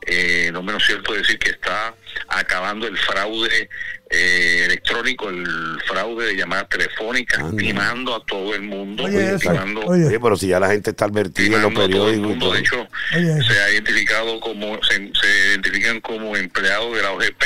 eh, 0.06 0.50
no 0.52 0.64
menos 0.64 0.84
cierto 0.86 1.14
decir 1.14 1.38
que 1.38 1.52
está 1.52 1.94
acabando 2.28 2.88
el 2.88 2.98
fraude 2.98 3.70
eh, 4.10 4.64
electrónico, 4.66 5.30
el 5.30 5.80
fraude 5.88 6.28
de 6.28 6.36
llamadas 6.36 6.68
telefónicas, 6.70 7.56
timando 7.56 8.16
a 8.16 8.26
todo 8.26 8.54
el 8.56 8.64
mundo, 8.64 9.04
Oye, 9.04 9.36
eso, 9.36 9.52
timando, 9.52 9.82
oye. 9.86 10.06
Oye, 10.08 10.20
pero 10.20 10.36
si 10.36 10.48
ya 10.48 10.60
la 10.60 10.70
gente 10.70 10.90
está 10.90 11.06
advertida 11.06 11.58
en 11.58 11.62
los 11.62 11.74
periódicos 11.74 12.28
mundo. 12.28 12.52
De 12.52 12.60
hecho, 12.60 12.88
Oye, 13.16 13.42
se 13.44 13.60
ha 13.60 13.72
identificado 13.72 14.40
como 14.40 14.84
se, 14.84 15.12
se 15.14 15.48
identifican 15.50 16.02
como 16.02 16.36
empleados 16.36 16.96
de 16.96 17.02
la 17.04 17.12
OGP 17.12 17.44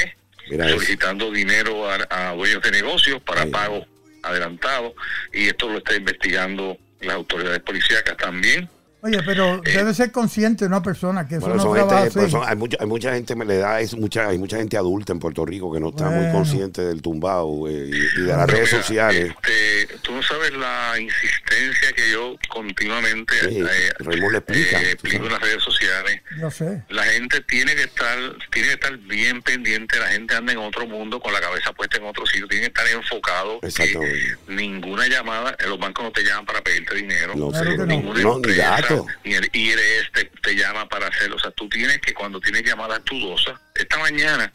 Mira 0.50 0.66
eso. 0.66 0.76
solicitando 0.76 1.32
dinero 1.32 1.90
a, 1.90 2.08
a 2.10 2.34
dueños 2.34 2.62
de 2.62 2.72
negocios 2.72 3.22
para 3.22 3.46
pagos 3.48 3.86
adelantados 4.24 4.94
y 5.34 5.48
esto 5.48 5.70
lo 5.70 5.78
está 5.80 5.96
investigando 5.96 6.78
las 7.02 7.16
autoridades 7.16 7.60
policíacas 7.60 8.18
también. 8.18 8.70
Oye, 9.06 9.22
pero 9.24 9.62
Eh, 9.64 9.72
debe 9.72 9.94
ser 9.94 10.12
consciente 10.12 10.66
una 10.66 10.82
persona 10.82 11.28
que 11.28 11.36
eso 11.36 11.46
Bueno, 11.48 11.64
no 11.64 11.74
trabaja 11.74 11.96
gente- 12.06 12.08
así. 12.10 12.20
pues 12.20 12.32
son- 12.32 12.44
hay, 12.50 12.56
mucha, 12.56 12.78
hay 12.80 12.88
mucha 12.88 13.14
gente, 13.14 13.36
me 13.36 13.46
le 13.46 13.58
da, 13.58 13.80
es 13.80 13.96
mucha, 13.96 14.28
hay 14.30 14.40
mucha 14.40 14.58
gente 14.58 14.78
adulta 14.78 15.14
en 15.14 15.20
Puerto 15.20 15.46
Rico 15.46 15.72
que 15.72 15.80
no 15.80 15.90
está 15.90 16.10
muy 16.10 16.32
consciente 16.32 16.82
del 16.82 17.04
tumbao 17.04 17.68
eh, 17.68 17.88
y, 17.88 18.22
y 18.22 18.24
de 18.24 18.36
las 18.36 18.50
redes 18.50 18.70
sociales. 18.72 19.32
este, 19.44 19.98
tú 20.02 20.12
no 20.12 20.24
sabes 20.24 20.54
la 20.54 21.00
insistencia 21.00 21.94
que 21.96 22.12
yo 22.12 22.36
continuamente 22.50 23.36
Sí, 23.48 23.60
eh, 23.60 23.92
le 24.00 24.38
explica, 24.38 24.82
eh, 24.82 24.92
explico 24.94 25.26
en 25.28 25.32
las 25.34 25.42
redes 25.42 25.62
sociales. 25.62 26.22
Yo 26.40 26.50
sé. 26.50 26.84
La 26.90 27.04
gente 27.04 27.42
tiene 27.42 27.76
que 27.76 27.84
estar 27.84 28.18
tiene 28.52 28.70
que 28.70 28.74
estar 28.74 28.98
bien 28.98 29.42
pendiente, 29.44 30.00
la 30.00 30.08
gente 30.08 30.34
anda 30.36 30.52
en 30.52 30.58
otro 30.58 30.88
mundo 30.88 31.20
con 31.20 31.32
la 31.32 31.42
cabeza 31.42 31.74
puesta 31.74 31.98
en 31.98 32.06
otro 32.06 32.26
sitio, 32.26 32.48
tiene 32.48 32.64
que 32.64 32.80
estar 32.80 32.88
enfocado 32.88 33.60
que 33.60 33.68
Exactamente. 33.68 34.36
ninguna 34.48 35.08
llamada, 35.08 35.56
en 35.60 35.70
los 35.70 35.78
bancos 35.80 36.06
no 36.06 36.12
te 36.12 36.24
llaman 36.24 36.46
para 36.48 36.62
pedirte 36.64 36.96
dinero. 36.96 37.34
No 37.36 37.50
Claro 37.52 37.66
sé, 37.66 37.72
que 37.72 37.78
no. 37.78 37.86
ninguna 37.86 38.20
no, 38.22 38.30
ni 38.30 38.36
empresa, 38.38 38.95
ni 39.24 39.34
el 39.34 39.50
IRS 39.52 40.12
te, 40.14 40.26
te 40.42 40.56
llama 40.56 40.88
para 40.88 41.08
hacerlo. 41.08 41.36
O 41.36 41.40
sea, 41.40 41.52
tú 41.52 41.68
tienes 41.70 42.00
que 42.00 42.14
cuando 42.14 42.40
tienes 42.40 42.64
llamadas 42.64 43.02
dudosas, 43.06 43.60
esta 43.76 43.98
mañana, 44.00 44.52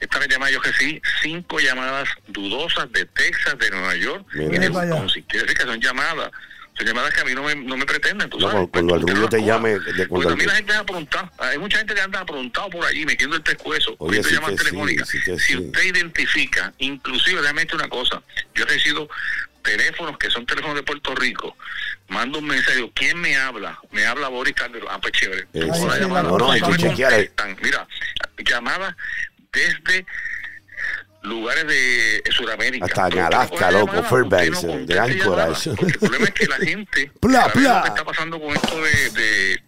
esta 0.00 0.26
llamada 0.26 0.50
yo 0.50 0.60
recibí 0.62 1.00
cinco 1.22 1.60
llamadas 1.60 2.08
dudosas 2.28 2.90
de 2.92 3.04
Texas, 3.06 3.58
de 3.58 3.70
Nueva 3.70 3.94
York 3.96 4.26
Mira 4.34 4.56
y 4.56 4.58
de. 4.58 4.68
Wisconsin. 4.70 5.22
Quiere 5.24 5.46
decir 5.46 5.58
que 5.58 5.64
son 5.64 5.80
llamadas, 5.80 6.30
son 6.76 6.86
llamadas 6.86 7.12
que 7.14 7.20
a 7.20 7.24
mí 7.24 7.34
no 7.34 7.42
me, 7.42 7.54
no 7.54 7.76
me 7.76 7.84
pretenden, 7.86 8.28
tú 8.30 8.38
No, 8.38 8.50
sabes. 8.50 8.68
cuando 8.72 8.96
rubio 8.98 9.14
no 9.14 9.28
te 9.28 9.42
llame, 9.44 9.78
de 9.78 10.08
cuando 10.08 10.08
Porque 10.08 10.22
el- 10.26 10.28
también 10.30 10.48
la 10.48 10.54
gente 10.56 10.72
anda 10.72 10.84
preguntando, 10.86 11.32
hay 11.38 11.58
mucha 11.58 11.78
gente 11.78 11.94
que 11.94 12.00
anda 12.00 12.24
preguntado 12.24 12.70
por 12.70 12.84
allí, 12.84 13.04
metiendo 13.04 13.36
el 13.36 13.42
pescuezo, 13.42 13.94
Oye, 13.98 14.22
sí 14.24 14.34
llamadas 14.34 14.58
sí, 14.58 14.64
telefónicas. 14.64 15.08
sí 15.08 15.18
si 15.20 15.38
sí. 15.38 15.56
usted 15.56 15.82
identifica, 15.84 16.72
inclusive, 16.78 17.42
decirte 17.42 17.74
una 17.76 17.88
cosa, 17.88 18.22
yo 18.54 18.64
he 18.64 18.66
recibido 18.66 19.08
teléfonos 19.62 20.18
que 20.18 20.30
son 20.30 20.44
teléfonos 20.46 20.76
de 20.76 20.82
Puerto 20.82 21.14
Rico, 21.14 21.56
mando 22.14 22.38
un 22.38 22.46
mensaje, 22.46 22.90
¿quién 22.94 23.20
me 23.20 23.36
habla? 23.36 23.78
Me 23.90 24.06
habla 24.06 24.28
Boris 24.28 24.54
Calderón, 24.54 24.88
ah, 24.90 24.98
pues 25.00 25.12
chévere. 25.12 25.46
Cojo 25.52 25.74
sí, 25.74 25.86
la 25.88 25.98
llamada, 25.98 26.22
no, 26.22 26.38
no, 26.38 26.50
hay 26.50 26.60
no 26.60 26.66
que 26.68 26.72
me 26.72 26.78
chequear, 26.78 27.10
contestan. 27.12 27.56
Mira, 27.62 27.86
llamadas 28.48 28.94
desde 29.52 30.06
lugares 31.22 31.66
de 31.66 32.22
Sudamérica. 32.30 32.84
Hasta 32.86 33.08
en 33.08 33.18
Alaska, 33.18 33.70
loco, 33.70 34.02
Fairbanks, 34.04 34.62
de 34.86 34.98
Anchorage. 34.98 35.70
El 35.70 35.98
problema 35.98 36.24
es 36.26 36.30
que 36.32 36.46
la 36.46 36.56
gente 36.56 37.10
Pla, 37.20 37.40
sabe 37.42 37.52
pla. 37.52 37.76
lo 37.76 37.82
que 37.82 37.88
está 37.88 38.04
pasando 38.04 38.40
con 38.40 38.54
esto 38.54 38.80
de, 38.82 39.10
de, 39.10 39.62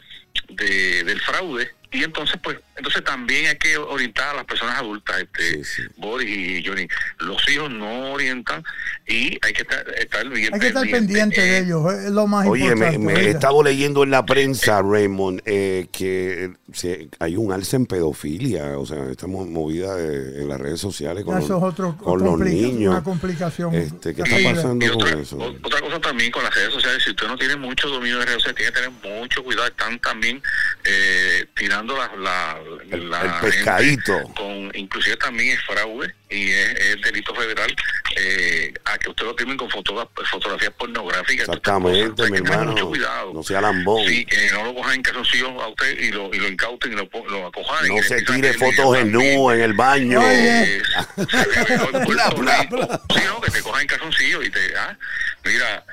de- 0.50 1.04
del 1.04 1.20
fraude 1.20 1.74
y 1.90 2.04
entonces 2.04 2.38
pues 2.42 2.58
entonces 2.76 3.02
también 3.04 3.46
hay 3.46 3.56
que 3.56 3.76
orientar 3.78 4.30
a 4.30 4.34
las 4.34 4.44
personas 4.44 4.78
adultas 4.78 5.20
este 5.20 5.64
sí. 5.64 5.82
Boris 5.96 6.28
y 6.28 6.64
Johnny 6.66 6.86
los 7.20 7.48
hijos 7.48 7.70
no 7.70 8.12
orientan 8.12 8.62
y 9.06 9.38
hay 9.42 9.52
que 9.52 9.62
estar, 9.62 9.88
estar 9.98 10.28
bien 10.28 10.52
Hay 10.54 10.60
que 10.60 10.66
estar 10.68 10.88
pendiente 10.88 11.40
de 11.40 11.58
Eh, 11.58 11.60
ellos, 11.60 11.92
es 11.92 12.10
lo 12.10 12.26
más 12.26 12.46
Oye, 12.46 12.64
me, 12.64 12.70
importante. 12.70 12.98
me 12.98 13.12
he 13.12 13.16
oiga. 13.16 13.30
estado 13.30 13.62
leyendo 13.62 14.02
en 14.02 14.10
la 14.10 14.26
prensa, 14.26 14.82
Raymond, 14.82 15.42
eh, 15.46 15.86
que 15.92 16.52
se- 16.72 17.08
hay 17.20 17.36
un 17.36 17.52
alza 17.52 17.76
en 17.76 17.86
pedofilia. 17.86 18.78
O 18.78 18.84
sea, 18.86 19.04
estamos 19.10 19.46
movidas 19.48 19.96
eh, 20.00 20.42
en 20.42 20.48
las 20.48 20.60
redes 20.60 20.80
sociales 20.80 21.24
con, 21.24 21.36
los, 21.38 21.50
otro, 21.50 21.96
con 21.96 22.18
los 22.18 22.28
complica- 22.30 22.50
niños. 22.66 22.92
una 22.94 23.02
complicación. 23.04 23.74
Este, 23.74 24.14
¿Qué 24.14 24.22
está 24.22 24.36
pasando 24.54 24.84
Y 24.84 24.88
con 24.88 25.02
otra, 25.02 25.20
eso? 25.20 25.36
otra 25.62 25.80
cosa 25.80 26.00
también 26.00 26.30
con 26.32 26.42
las 26.42 26.54
redes 26.54 26.74
sociales, 26.74 27.02
si 27.04 27.10
usted 27.10 27.26
no 27.28 27.36
tiene 27.36 27.56
mucho 27.56 27.88
dominio 27.88 28.18
de 28.18 28.26
redes 28.26 28.42
sociales, 28.42 28.56
tiene 28.56 28.72
que 28.72 28.80
tener 29.00 29.20
mucho 29.20 29.42
cuidado. 29.44 29.68
Están 29.68 29.98
también 30.00 30.42
eh, 30.84 31.46
tirando 31.56 31.96
la, 31.96 32.10
la, 32.16 32.58
El- 32.90 33.10
la 33.10 33.20
el 33.22 33.30
gente 33.30 33.46
pescadito. 33.50 34.22
Con, 34.34 34.70
inclusive 34.74 35.16
también 35.16 35.56
es 35.56 35.64
fraude 35.64 36.14
y 36.28 36.50
es, 36.50 36.68
es 36.80 37.00
delito 37.02 37.34
federal 37.34 37.74
eh, 38.16 38.72
a 38.84 38.98
que 38.98 39.10
usted 39.10 39.24
lo 39.24 39.34
tienen 39.36 39.56
con 39.56 39.68
fotogra- 39.70 40.08
fotografías 40.30 40.72
pornográficas. 40.72 41.48
Exactamente, 41.48 42.30
mi 42.30 42.38
hermano. 42.38 42.72
mucho 42.72 42.88
cuidado. 42.88 43.32
No 43.34 43.42
sea 43.42 43.60
lambón. 43.60 44.04
Sí, 44.06 44.24
que 44.24 44.50
no 44.52 44.64
lo 44.64 44.74
cojan 44.74 44.94
en 44.96 45.02
calzoncillos 45.02 45.50
a 45.62 45.68
usted 45.68 45.98
y 46.00 46.10
lo, 46.10 46.32
y 46.34 46.38
lo 46.38 46.48
incauten 46.48 46.92
y 46.92 46.96
lo, 46.96 47.08
lo 47.28 47.46
acojan. 47.46 47.88
No 47.88 48.02
se 48.02 48.22
tire 48.22 48.52
fotos 48.54 48.98
en 48.98 49.12
nu 49.12 49.50
en 49.50 49.60
el 49.60 49.72
baño. 49.74 50.20
Eh, 50.24 50.82
Puerto 51.16 52.06
Bla, 52.06 52.28
bla, 52.30 52.62
bla. 52.70 53.00
Sí, 53.14 53.20
no, 53.26 53.40
que 53.40 53.50
te 53.50 53.62
cojan 53.62 53.82
en 53.82 53.86
calzoncillo 53.88 54.42
y 54.42 54.50
te. 54.50 54.60
Ah, 54.76 54.96
mira. 55.44 55.84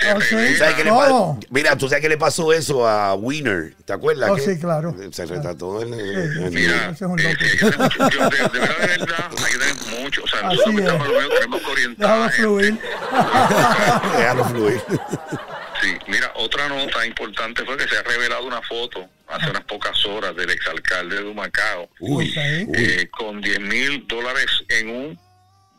Se 0.00 0.08
Ah, 0.08 0.14
¿Tú 0.14 0.20
sabes 0.56 0.74
qué 0.76 0.84
le 0.84 0.92
Mira, 1.50 1.76
tú 1.76 1.88
sabes 1.88 2.02
qué 2.02 2.08
le 2.08 2.16
pasó 2.16 2.52
eso 2.52 2.86
a 2.86 3.14
Winner, 3.14 3.74
¿te 3.84 3.92
acuerdas? 3.92 4.30
Oh, 4.30 4.36
que 4.36 4.42
sí, 4.42 4.58
claro. 4.58 4.94
Se 5.12 5.26
retrató 5.26 5.82
en, 5.82 5.92
en- 5.94 6.54
Mira, 6.54 6.90
Ese 6.90 7.04
es 7.04 7.10
un 7.10 7.18
eh, 7.20 7.36
yo, 7.60 7.68
de, 8.30 8.36
de 8.36 8.58
verdad, 8.60 9.30
hay 9.44 9.52
que 9.52 9.58
tener 9.58 10.00
mucho. 10.02 10.22
O 10.24 10.28
sea, 10.28 10.42
nosotros 10.42 10.74
es. 10.74 10.80
estamos 10.80 11.08
lo 11.08 11.28
tenemos 11.28 11.60
que 11.60 11.66
orientar. 11.70 12.08
Déjalo 12.08 12.30
fluir. 12.30 12.78
Déjalo 14.16 14.44
fluir. 14.44 14.82
Sí, 15.82 15.96
mira, 16.08 16.30
otra 16.36 16.68
nota 16.68 17.06
importante 17.06 17.64
fue 17.64 17.76
que 17.76 17.88
se 17.88 17.96
ha 17.96 18.02
revelado 18.02 18.46
una 18.46 18.60
foto 18.62 19.08
hace 19.28 19.48
unas 19.50 19.62
pocas 19.64 20.04
horas 20.06 20.34
del 20.36 20.50
exalcalde 20.50 21.16
de 21.16 21.24
Humacao 21.30 21.88
Uy, 22.00 22.34
ahí. 22.36 22.64
uy. 22.68 22.74
eh, 22.76 23.08
con 23.10 23.40
10 23.40 23.60
mil 23.60 24.06
dólares 24.08 24.46
en 24.68 24.88
un 24.90 25.18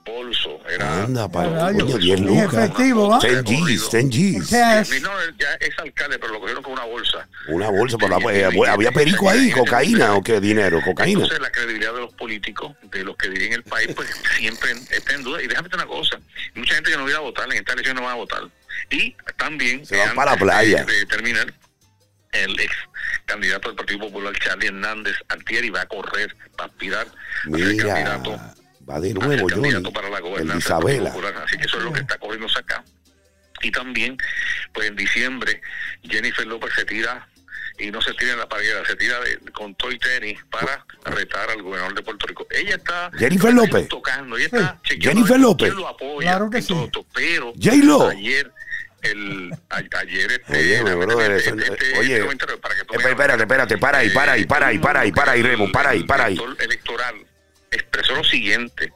bolso. 0.06 0.60
Era 0.70 1.04
Anda, 1.04 1.30
para 1.30 1.72
coño, 1.74 1.98
10 1.98 2.20
Es 2.20 2.26
lucas. 2.26 2.54
efectivo, 2.54 3.10
¿va? 3.10 3.20
10 3.20 3.44
G's, 3.44 3.92
10 3.92 4.10
G's. 4.10 4.50
Cash. 4.50 4.90
10,000, 4.90 5.04
no, 5.04 5.12
ya 5.38 5.54
es 5.60 5.78
alcalde, 5.80 6.20
pero 6.20 6.34
lo 6.34 6.40
cogieron 6.40 6.64
con 6.64 6.74
una 6.74 6.86
bolsa. 6.86 7.28
Una 7.48 7.70
bolsa, 7.70 7.98
por 7.98 8.10
la, 8.10 8.34
eh, 8.34 8.46
había 8.68 8.92
perico 8.92 9.30
ahí, 9.30 9.52
cocaína 9.52 10.16
o 10.16 10.24
qué 10.24 10.40
dinero, 10.40 10.82
cocaína. 10.84 11.24
Entonces 11.24 11.40
la 11.40 11.52
credibilidad 11.52 11.94
de 11.94 12.02
los 12.02 12.14
políticos, 12.14 12.76
de 12.84 13.04
los 13.04 13.16
que 13.18 13.30
dirigen 13.30 13.54
el 13.54 13.64
país, 13.64 13.90
pues 13.96 14.10
siempre 14.38 14.72
está 14.92 15.14
en 15.14 15.24
duda. 15.24 15.42
Y 15.42 15.48
déjame 15.48 15.70
decir 15.70 15.84
una 15.84 15.88
cosa, 15.94 16.20
mucha 16.56 16.76
gente 16.76 16.92
que 16.92 16.98
no 16.98 17.06
va 17.06 17.16
a 17.16 17.20
votar, 17.20 17.46
en 17.46 17.58
esta 17.58 17.74
elección 17.74 17.96
no 17.96 18.04
va 18.04 18.12
a 18.14 18.16
votar. 18.16 18.44
Y 18.90 19.16
también... 19.38 19.86
Se 19.86 19.96
van 19.96 20.10
antes 20.10 20.16
para 20.16 20.32
la 20.32 20.38
playa. 20.38 20.84
De, 20.84 20.94
de 20.94 21.06
terminar, 21.06 21.54
el 22.32 22.60
ex 22.60 22.74
candidato 23.26 23.70
del 23.70 23.76
Partido 23.76 24.00
Popular, 24.00 24.34
Charlie 24.40 24.68
Hernández 24.68 25.16
Altieri, 25.30 25.70
va 25.70 25.82
a 25.82 25.86
correr, 25.86 26.36
va 26.60 26.66
a 26.66 26.68
aspirar 26.68 27.08
a 27.08 27.58
ser 27.58 27.78
candidato 27.78 28.40
va 28.92 29.00
de 29.00 29.14
nuevo, 29.14 29.48
Johnny. 29.50 29.92
para 29.92 30.10
la 30.10 30.18
El 30.20 30.58
Isabela. 30.58 31.10
Popular. 31.12 31.36
Así 31.46 31.58
que 31.58 31.66
eso 31.66 31.78
es 31.78 31.84
lo 31.84 31.94
que 31.94 32.02
está 32.02 32.18
corriendo 32.18 32.48
acá. 32.58 32.84
Y 33.62 33.72
también, 33.72 34.18
pues 34.74 34.88
en 34.88 34.96
diciembre, 34.96 35.62
Jennifer 36.04 36.46
López 36.48 36.72
se 36.76 36.84
tira, 36.86 37.28
y 37.78 37.90
no 37.92 38.02
se 38.02 38.14
tira 38.14 38.34
en 38.34 38.40
la 38.40 38.50
paguera, 38.50 38.84
se 38.86 38.96
tira 38.96 39.20
de, 39.22 39.38
con 39.54 39.74
toy 39.76 39.98
tenis 40.00 40.40
para 40.50 40.86
retar 41.06 41.50
al 41.50 41.62
gobernador 41.62 41.96
de 41.96 42.02
Puerto 42.04 42.28
Rico. 42.28 42.46
Ella 42.50 42.76
está 42.76 43.12
Jennifer 43.18 43.54
López. 43.54 43.88
tocando, 43.88 44.36
ella 44.38 44.46
está 44.46 44.80
Sí. 44.84 44.90
chequeando 44.96 45.22
Jennifer 45.22 45.40
López. 45.40 45.74
lo 45.74 45.88
apoya 45.88 46.30
Claro 46.32 46.50
que 46.50 46.62
todo 46.62 46.80
sí. 46.80 46.86
esto. 46.86 47.06
pero 47.14 47.54
J-Lo. 47.62 48.10
ayer 48.10 48.52
el 49.04 49.52
a- 49.70 49.78
ayer 50.00 50.32
este, 50.32 50.58
Oye, 50.60 50.76
eso- 50.76 51.56
este- 51.56 51.98
oye, 52.00 52.14
este 52.14 52.22
comentario 52.22 52.60
para 52.62 52.76
que 52.76 52.84
tú 52.84 52.94
espérate, 52.94 53.44
espérate, 53.44 53.78
para 53.78 53.98
ahí, 54.00 54.10
para 54.10 54.32
ahí, 54.34 54.46
para 54.46 54.68
ahí, 54.68 54.78
para 54.80 55.00
ahí, 55.02 55.12
para 55.12 55.32
ahí, 55.32 55.42
Remo, 55.42 55.72
para 55.72 55.90
ahí, 55.92 56.04
para 56.04 56.26
ahí. 56.26 56.38
Electoral 56.60 57.16
expresó 57.72 58.16
lo 58.16 58.24
siguiente. 58.24 58.92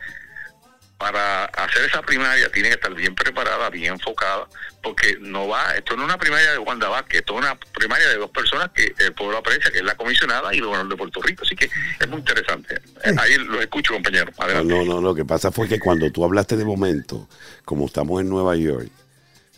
Para 0.98 1.46
hacer 1.46 1.84
esa 1.84 2.02
primaria 2.02 2.50
tiene 2.52 2.70
que 2.70 2.76
estar 2.76 2.94
bien 2.94 3.14
preparada, 3.16 3.70
bien 3.70 3.94
enfocada, 3.94 4.48
porque 4.82 5.18
no 5.20 5.46
va, 5.46 5.76
esto 5.76 5.94
no 5.98 6.04
es 6.04 6.06
una 6.06 6.18
primaria 6.18 6.54
de 6.54 6.58
Wanda 6.58 6.88
Vázquez, 6.88 7.20
esto 7.20 7.34
es 7.34 7.40
una 7.40 7.60
primaria 7.74 8.08
de 8.08 8.16
dos 8.16 8.30
personas 8.30 8.70
que 8.74 8.96
el 9.00 9.12
pueblo 9.12 9.38
aprecia, 9.38 9.70
que 9.72 9.80
es 9.80 9.84
la 9.84 9.96
comisionada 9.96 10.56
y 10.56 10.60
el 10.60 10.64
gobernador 10.64 10.92
de 10.92 10.98
Puerto 10.98 11.22
Rico. 11.22 11.44
Así 11.44 11.54
que 11.54 11.66
es 12.00 12.08
muy 12.08 12.20
interesante. 12.20 12.80
Ahí 13.18 13.36
los 13.36 13.60
escucho, 13.60 13.94
compañero. 13.94 14.32
No, 14.38 14.44
Adelante. 14.46 14.74
no, 14.74 14.86
no, 14.86 15.02
lo 15.02 15.14
que 15.14 15.26
pasa 15.26 15.52
fue 15.52 15.68
que 15.68 15.80
cuando 15.80 16.10
tú 16.12 16.24
hablaste 16.24 16.56
de 16.56 16.64
momento, 16.64 17.28
como 17.66 17.88
estamos 17.88 18.22
en 18.22 18.30
Nueva 18.30 18.56
York, 18.56 18.90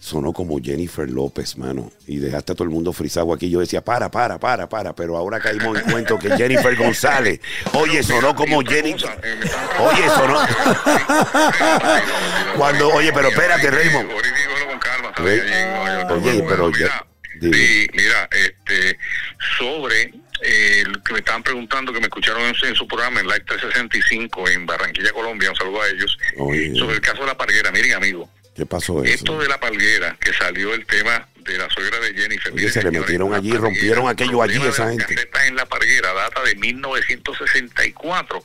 sonó 0.08 0.34
como 0.34 0.60
Jennifer 0.62 1.10
López, 1.10 1.58
mano, 1.58 1.91
y 2.08 2.17
dejaste 2.17 2.54
a 2.54 2.56
todo 2.56 2.63
el 2.63 2.70
mundo 2.72 2.93
frisado 2.93 3.34
aquí. 3.34 3.50
Yo 3.50 3.60
decía, 3.60 3.84
para, 3.84 4.10
para, 4.10 4.39
para, 4.39 4.67
para, 4.67 4.96
pero 4.96 5.17
ahora 5.17 5.39
caímos 5.39 5.78
en 5.80 5.91
cuento 5.91 6.17
que 6.17 6.30
Jennifer 6.36 6.76
González, 6.76 7.39
oye, 7.74 8.02
sonó 8.04 8.36
como 8.36 8.62
Jennifer. 8.62 9.20
Oye, 9.80 10.10
sonó. 10.15 10.39
Cuando- 12.58 12.89
oye, 12.89 13.12
pero 13.13 13.28
espérate, 13.30 13.70
Raymond. 13.70 14.10
Oye, 16.10 16.43
pero 16.48 16.72
ya- 16.72 17.06
sí, 17.41 17.88
mira, 17.93 18.30
este, 18.32 18.98
sobre 19.58 20.13
eh, 20.41 20.84
que 21.06 21.13
me 21.13 21.20
estaban 21.20 21.43
preguntando, 21.43 21.91
que 21.91 22.00
me 22.00 22.06
escucharon 22.06 22.41
en, 22.43 22.56
su- 22.56 22.65
en 22.65 22.76
su 22.76 22.88
programa 22.88 23.20
en 23.20 23.28
Live 23.28 23.43
365 23.48 24.48
en 24.50 24.65
Barranquilla, 24.65 25.12
Colombia, 25.12 25.50
un 25.50 25.56
saludo 25.56 25.82
a 25.82 25.88
ellos, 25.89 26.17
sobre 26.78 26.96
el 26.96 27.02
caso 27.02 27.22
de 27.22 27.28
la 27.28 27.38
palguera. 27.38 27.72
Miren, 27.72 27.93
amigo, 27.93 28.30
¿Qué 28.58 28.65
pasó 28.65 29.04
esto 29.04 29.34
eso? 29.34 29.41
de 29.41 29.48
la 29.48 29.60
palguera, 29.60 30.17
que 30.20 30.34
salió 30.34 30.74
el 30.74 30.86
tema 30.86 31.28
de 31.38 31.58
la 31.58 31.70
suegra 31.70 32.00
de 32.00 32.13
Jennifer. 32.13 32.52
Oye, 32.52 32.70
se 32.70 32.82
le 32.84 32.91
metieron 32.91 33.34
allí, 33.34 33.52
palguera, 33.52 33.63
rompieron 33.70 34.10
aquello 34.10 34.43
el 34.43 34.50
allí, 34.50 34.67
esa 34.67 34.89
gente. 34.89 35.06
casetas 35.15 35.46
en 35.46 35.56
la 35.56 35.65
parguera 35.67 36.12
data 36.13 36.43
de 36.43 36.56
1964 36.56 38.43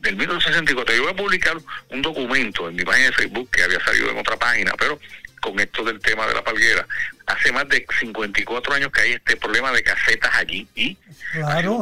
del 0.00 0.16
1964. 0.16 0.94
Yo 0.94 1.02
voy 1.02 1.12
a 1.12 1.16
publicar 1.16 1.56
un 1.90 2.00
documento 2.02 2.68
en 2.68 2.76
mi 2.76 2.84
página 2.84 3.06
de 3.06 3.12
Facebook 3.12 3.50
que 3.50 3.62
había 3.62 3.80
salido 3.84 4.10
en 4.10 4.18
otra 4.18 4.36
página, 4.36 4.72
pero 4.78 4.98
con 5.40 5.58
esto 5.60 5.84
del 5.84 6.00
tema 6.00 6.26
de 6.26 6.34
la 6.34 6.42
palguera. 6.44 6.86
Hace 7.26 7.52
más 7.52 7.68
de 7.68 7.84
54 8.00 8.74
años 8.74 8.90
que 8.92 9.00
hay 9.02 9.12
este 9.14 9.36
problema 9.36 9.72
de 9.72 9.82
casetas 9.82 10.30
allí 10.36 10.66
y 10.74 10.96
Claro, 11.32 11.80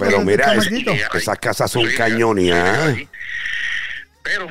Pero 0.00 0.22
mira, 0.22 0.54
es- 0.54 0.70
y 0.70 0.82
hay- 0.88 1.02
esas 1.14 1.38
casas 1.38 1.70
son 1.70 1.88
sí, 1.88 1.94
¿ah? 2.52 2.94
Pero 4.22 4.48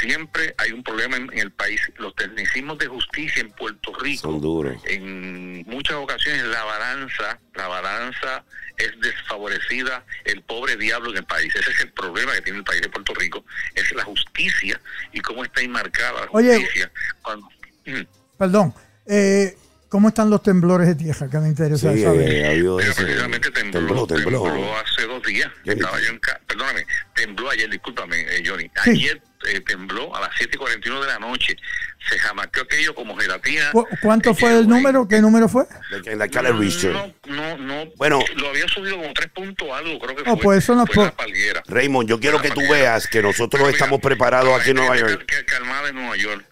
siempre 0.00 0.54
hay 0.58 0.72
un 0.72 0.82
problema 0.82 1.16
en, 1.16 1.24
en 1.32 1.38
el 1.38 1.50
país. 1.52 1.80
Los 1.98 2.14
tecnicismos 2.14 2.78
de 2.78 2.86
justicia 2.86 3.40
en 3.42 3.50
Puerto 3.52 3.92
Rico 4.00 4.22
Son 4.22 4.40
duros. 4.40 4.80
en 4.86 5.62
muchas 5.66 5.96
ocasiones 5.96 6.44
la 6.44 6.64
balanza, 6.64 7.38
la 7.54 7.68
balanza 7.68 8.44
es 8.78 8.92
desfavorecida 9.00 10.04
el 10.24 10.42
pobre 10.42 10.76
diablo 10.76 11.10
en 11.10 11.18
el 11.18 11.24
país. 11.24 11.54
Ese 11.54 11.70
es 11.70 11.80
el 11.80 11.92
problema 11.92 12.32
que 12.34 12.40
tiene 12.42 12.58
el 12.58 12.64
país 12.64 12.80
de 12.82 12.88
Puerto 12.88 13.12
Rico, 13.14 13.44
es 13.74 13.92
la 13.94 14.04
justicia 14.04 14.80
y 15.12 15.20
cómo 15.20 15.44
está 15.44 15.60
enmarcada 15.60 16.24
la 16.24 16.28
Oye. 16.32 16.56
justicia. 16.58 16.90
Cuando, 17.22 17.48
Mm. 17.84 18.02
Perdón. 18.38 18.72
Eh, 19.06 19.56
¿Cómo 19.88 20.08
están 20.08 20.30
los 20.30 20.42
temblores 20.42 20.86
de 20.86 20.94
tierra? 20.94 21.28
Que 21.28 21.36
me 21.38 21.48
interesa 21.48 21.92
Sí, 21.92 22.02
saber. 22.02 22.26
eh, 22.32 22.42
Pero 22.54 22.80
ese- 22.80 23.02
precisamente 23.02 23.50
tembló, 23.50 24.06
tembló, 24.06 24.06
tembló. 24.06 24.42
tembló 24.44 24.76
hace 24.78 25.02
dos 25.06 25.22
días. 25.24 25.50
Jenny. 25.64 25.80
Estaba 25.80 26.00
yo 26.00 26.08
en 26.08 26.18
ca- 26.20 26.40
perdóname, 26.46 26.86
tembló 27.14 27.50
ayer, 27.50 27.68
discúlpame, 27.68 28.20
eh, 28.20 28.42
Johnny. 28.46 28.70
Sí. 28.84 29.08
Eh, 29.48 29.60
tembló 29.60 30.14
a 30.14 30.20
las 30.20 30.30
7:41 30.38 31.00
de 31.00 31.06
la 31.06 31.18
noche. 31.18 31.56
Se 32.08 32.18
jamaqueó 32.18 32.62
aquello 32.64 32.94
como 32.94 33.16
gelatina. 33.16 33.70
¿Cu- 33.72 33.86
¿Cuánto 34.00 34.30
Eh, 34.30 34.34
fue 34.34 34.58
el 34.58 34.68
número? 34.68 35.06
¿Qué 35.08 35.20
número 35.20 35.48
fue? 35.48 35.64
En 36.06 36.18
la 36.18 36.28
Cala 36.28 36.50
Richter. 36.50 36.92
No, 36.92 37.12
no, 37.26 37.56
no. 37.58 37.86
Bueno. 37.96 38.20
Lo 38.36 38.48
había 38.48 38.66
subido 38.68 38.96
como 38.96 39.12
tres 39.14 39.28
puntos 39.30 39.68
algo, 39.70 39.98
creo 39.98 40.16
que 40.16 40.22
Oh, 40.22 40.34
fue. 40.34 40.42
pues 40.42 40.58
eso 40.64 40.74
no 40.74 40.86
fue 40.86 41.04
la 41.06 41.16
palguera. 41.16 41.62
Raymond, 41.66 42.08
yo 42.08 42.18
quiero 42.20 42.36
La 42.38 42.42
que 42.42 42.50
tú 42.50 42.60
veas 42.62 43.06
que 43.08 43.22
nosotros 43.22 43.50
Pero 43.60 43.64
mira, 43.66 43.76
estamos 43.76 44.00
preparados 44.00 44.60
aquí 44.60 44.70
en 44.70 44.76
Nueva 44.76 44.96
York. 44.96 45.24
que- 45.26 45.36
que 45.36 45.44
calmada 45.44 45.88
en 45.88 45.94
Nueva 45.96 46.16
York. 46.16 46.44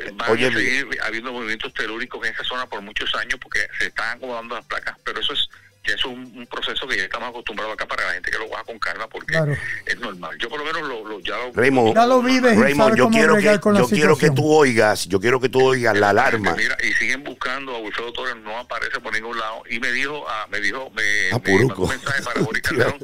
Eh, 0.00 0.10
Van 0.14 0.30
Oye, 0.30 0.46
a 0.48 0.52
seguir 0.52 0.86
habiendo 1.02 1.32
movimientos 1.32 1.72
telúricos 1.74 2.24
en 2.26 2.32
esa 2.34 2.44
zona 2.44 2.66
por 2.66 2.80
muchos 2.82 3.14
años 3.16 3.38
porque 3.40 3.60
se 3.78 3.86
están 3.86 4.16
acomodando 4.16 4.54
las 4.54 4.64
placas, 4.64 4.96
pero 5.04 5.20
eso 5.20 5.32
es 5.32 5.48
ya 5.86 5.94
es 5.94 6.04
un, 6.04 6.20
un 6.36 6.46
proceso 6.46 6.86
que 6.86 6.96
ya 6.96 7.04
estamos 7.04 7.30
acostumbrados 7.30 7.72
acá 7.74 7.86
para 7.86 8.04
la 8.06 8.12
gente 8.12 8.30
que 8.30 8.38
lo 8.38 8.48
baja 8.50 8.64
con 8.64 8.78
calma 8.78 9.08
porque 9.08 9.32
Claro. 9.32 9.56
es 9.86 9.98
normal. 9.98 10.36
Yo 10.38 10.48
por 10.48 10.58
lo 10.58 10.64
menos 10.66 10.82
lo, 10.88 11.04
lo- 11.08 11.20
ya 11.20 11.36
lo 11.38 11.52
Raymond, 11.54 11.94
Ya 11.94 12.06
lo 12.06 12.22
vives 12.22 12.56
y 12.56 12.60
Raymond, 12.60 12.96
yo 12.96 13.04
cómo 13.04 13.16
quiero 13.16 13.36
que 13.36 13.42
yo 13.78 13.88
quiero 13.88 14.16
que 14.18 14.30
tú 14.30 14.46
oigas, 14.52 15.06
yo 15.08 15.20
quiero 15.20 15.40
que 15.40 15.48
tú 15.48 15.62
oigas 15.62 15.96
la 15.96 16.10
alarma. 16.10 16.54
Mira, 16.54 16.76
y 16.82 16.92
siguen 16.94 17.24
buscando 17.24 17.74
a 17.74 17.78
Wilfredo 17.78 18.12
Torres, 18.12 18.36
no 18.42 18.58
aparece 18.58 19.00
por 19.00 19.12
ningún 19.14 19.38
lado. 19.38 19.62
Y 19.70 19.80
me 19.80 19.90
dijo, 19.92 20.24
ah, 20.28 20.46
me 20.50 20.60
dijo, 20.60 20.90
me, 20.90 21.02
Ah, 21.32 21.40
me 21.44 21.64
mandó 21.66 21.82
un 21.82 21.88
mensaje 21.88 22.22
para 22.22 22.40
Boris 22.44 22.62
Calderón 22.62 22.98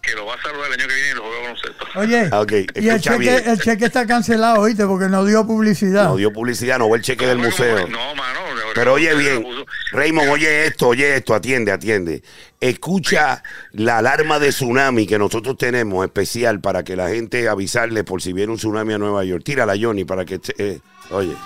que 0.00 0.12
lo 0.14 0.26
va 0.26 0.34
a 0.34 0.42
saludar 0.42 0.66
el 0.66 0.74
año 0.78 0.86
que 0.86 0.94
viene 0.94 1.10
y 1.10 1.14
lo 1.14 1.22
juega 1.22 1.40
baloncesto. 1.40 1.86
Oye, 1.94 2.28
Ah, 2.30 2.40
ok, 2.42 2.52
y 2.74 2.88
el 2.90 3.00
cheque, 3.00 3.36
el 3.46 3.58
cheque 3.58 3.86
está 3.86 4.06
cancelado, 4.06 4.60
¿oíste? 4.60 4.84
Porque 4.86 5.08
no 5.08 5.24
dio 5.24 5.46
publicidad. 5.46 6.04
No 6.04 6.16
dio 6.16 6.30
publicidad, 6.30 6.78
no 6.78 6.90
ve 6.90 6.98
el 6.98 7.02
cheque 7.02 7.26
del 7.26 7.38
museo. 7.38 7.88
No, 7.88 8.14
mano. 8.14 8.40
Pero 8.74 8.94
oye 8.94 9.14
bien, 9.14 9.46
Raymond, 9.92 10.30
oye 10.30 10.66
esto, 10.66 10.88
oye 10.88 11.16
esto, 11.16 11.34
atiende, 11.34 11.70
atiende. 11.70 12.22
Escucha 12.60 13.42
la 13.72 13.98
alarma 13.98 14.38
de 14.38 14.48
tsunami 14.48 15.06
que 15.06 15.18
nosotros 15.18 15.56
tenemos 15.56 16.04
especial 16.04 16.60
para 16.60 16.82
que 16.82 16.96
la 16.96 17.08
gente 17.08 17.48
avisarle 17.48 18.02
por 18.04 18.20
si 18.20 18.32
viene 18.32 18.52
un 18.52 18.58
tsunami 18.58 18.94
a 18.94 18.98
Nueva 18.98 19.24
York. 19.24 19.44
Tírala, 19.44 19.74
Johnny, 19.80 20.04
para 20.04 20.24
que... 20.24 20.40
eh, 20.58 20.80
oye, 21.10 21.36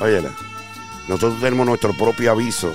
óyela. 0.00 0.30
Nosotros 1.08 1.40
tenemos 1.40 1.66
nuestro 1.66 1.92
propio 1.92 2.32
aviso 2.32 2.74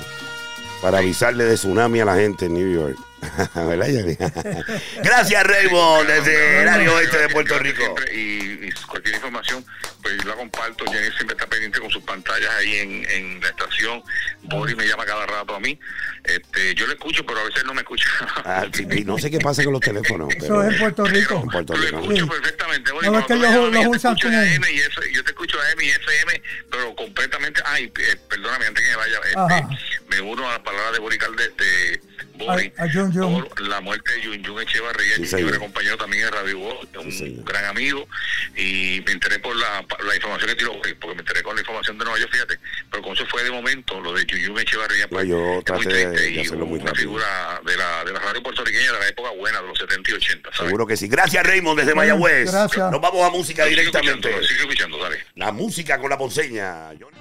para 0.82 1.00
avisarle 1.00 1.44
de 1.44 1.56
tsunami 1.56 2.00
a 2.00 2.06
la 2.06 2.16
gente 2.16 2.46
en 2.46 2.54
New 2.54 2.72
York. 2.72 2.98
¿Verdad, 3.56 3.88
Johnny? 3.88 4.18
Gracias, 5.04 5.44
Raymond, 5.44 6.08
desde 6.08 6.62
el 6.64 6.68
área 6.68 6.92
oeste 6.94 7.18
de 7.20 7.30
Puerto 7.30 7.58
Rico. 7.60 7.82
siempre, 7.84 8.16
Y, 8.16 8.68
y 8.68 8.72
cualquier 8.88 9.16
información, 9.16 9.66
pues 10.02 10.18
yo 10.18 10.30
la 10.30 10.36
comparto. 10.36 10.86
Jenny 10.86 11.08
siempre 11.16 11.36
está 11.36 11.48
pendiente 11.48 11.80
con 11.80 11.90
sus 11.92 12.04
pantallas 12.04 12.50
ahí 12.58 12.78
en, 12.78 13.06
en 13.10 13.40
la 13.42 13.48
estación. 13.50 14.04
Boris 14.44 14.76
me 14.76 14.88
llama 14.88 15.06
cada 15.06 15.26
rato 15.26 15.56
a 15.56 15.60
mí. 15.60 15.80
Este, 16.24 16.76
yo 16.76 16.86
le 16.88 16.94
escucho, 16.94 17.26
pero 17.26 17.40
a 17.40 17.44
veces 17.44 17.64
no 17.66 17.74
me 17.74 17.82
escucha. 17.82 18.06
Ah, 18.44 18.66
y 18.76 19.04
no 19.04 19.18
sé 19.20 19.30
qué 19.30 19.40
pasa 19.40 19.64
con 19.64 19.74
los 19.74 19.82
teléfonos. 19.82 20.30
Eso 20.36 20.48
pero- 20.48 20.64
es 20.64 20.74
en 20.74 20.80
Puerto 20.80 21.06
Rico. 21.06 21.42
En 21.44 21.50
Puerto 21.50 21.74
Lo 21.76 21.82
Rico. 21.82 22.00
escucho 22.02 22.24
Sí. 22.26 22.30
perfectamente. 22.30 22.92
Boris, 22.92 23.12
No, 23.12 23.20
es 23.20 23.26
que 23.26 23.36
los 23.36 23.54
yo 23.54 23.72
te 23.72 23.88
usan 23.88 24.18
y 24.18 24.80
F- 24.80 25.14
yo 25.14 25.24
te 25.24 25.32
escucho 25.32 25.58
AM 25.62 25.82
y 25.82 25.90
FM, 25.90 26.42
pero 26.72 26.96
completamente. 26.96 27.62
Ay, 27.66 27.92
eh, 28.00 28.16
perdóname, 28.30 28.66
antes 28.66 28.84
que 28.84 28.90
me 28.92 28.96
vaya, 28.98 29.20
este, 29.24 29.78
me 30.10 30.22
uno 30.22 30.48
a 30.50 30.54
la 30.54 30.64
palabra 30.64 30.92
de 30.92 31.00
Boris 31.00 31.20
Calde, 31.20 31.50
de 31.50 32.02
Boris, 32.36 32.72
A- 32.78 32.84
a 32.84 32.88
por 33.22 33.62
la 33.62 33.82
muerte 33.82 34.12
de 34.14 34.26
Jun 34.26 34.44
Jun 34.46 34.62
Echevarría, 34.62 35.16
Sí, 35.18 35.36
que 35.36 35.58
compañero 35.60 35.98
también 35.98 36.26
en 36.26 36.32
Radio 36.32 36.60
Voz, 36.60 36.88
un 37.00 37.12
Sí, 37.12 37.42
gran 37.46 37.66
amigo, 37.66 38.08
y 38.56 39.02
me 39.06 39.12
enteré 39.14 39.40
por 39.40 39.56
la, 39.56 39.86
la 40.06 40.16
información 40.16 40.50
que 40.50 40.56
tiró, 40.56 40.74
Boris, 40.74 40.96
porque 41.00 41.16
me 41.16 41.22
enteré 41.22 41.44
con 41.44 41.56
la 41.56 41.62
información 41.62 41.98
de 41.98 42.06
Nueva 42.06 42.20
York, 42.20 42.32
fíjate, 42.32 42.58
pero 42.90 43.04
como 43.04 43.14
eso 43.16 43.26
fue 43.28 43.44
de 43.44 43.52
momento, 43.52 44.00
lo 44.02 44.14
de 44.14 44.26
Jun 44.30 44.46
Jun 44.48 44.60
Echevarría, 44.60 45.08
pues, 45.08 45.28
yo 45.28 45.60
es 45.66 45.72
muy 45.74 45.86
triste 45.86 46.30
y 46.32 46.50
muy 46.52 46.80
una 46.80 46.86
rápido. 46.86 46.96
figura 46.96 47.62
de 47.66 47.78
la, 47.78 48.04
de 48.06 48.14
la 48.14 48.20
radio 48.20 48.44
puertorriqueña 48.44 48.92
de 48.94 49.00
la 49.00 49.08
época 49.08 49.30
buena, 49.32 49.62
de 49.62 49.68
los 49.68 49.78
70 49.78 50.12
y 50.12 50.14
80, 50.16 50.50
¿sabes? 50.54 50.68
Seguro 50.70 50.88
que 50.88 50.98
sí. 50.98 51.08
Gracias, 51.08 51.46
Raymond, 51.46 51.80
desde 51.80 51.94
Mayagüez. 51.96 52.52
gracias. 52.52 52.92
Nos 52.92 53.02
vamos 53.02 53.22
a 53.26 53.30
música 53.30 53.66
directamente. 53.66 54.30
escuchando, 54.30 54.48
sigue 54.48 54.60
escuchando, 54.62 54.98
dale. 54.98 55.18
La 55.36 55.52
música 55.52 56.00
con 56.00 56.10
la 56.10 56.18
ponceña. 56.18 56.88
Johnny. 57.00 57.21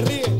ríe. 0.00 0.37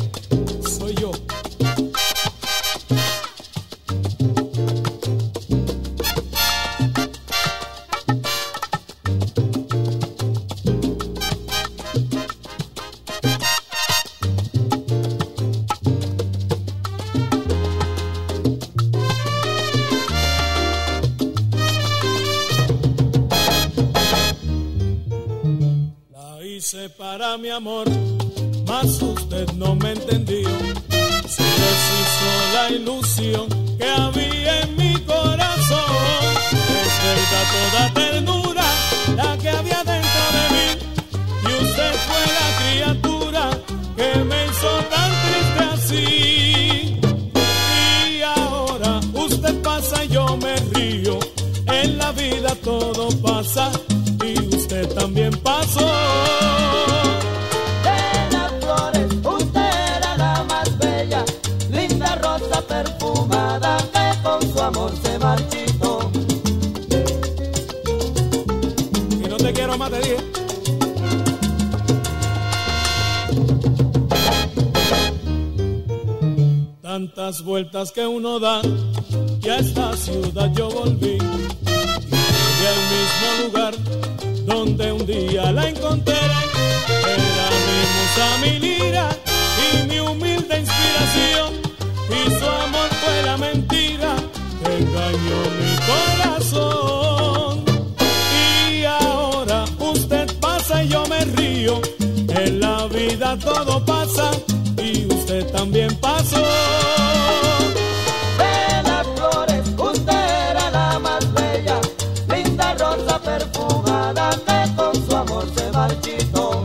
fumada 113.52 114.30
que 114.46 114.74
con 114.76 114.94
su 115.06 115.16
amor 115.16 115.44
se 115.56 115.70
marchitó. 115.72 116.64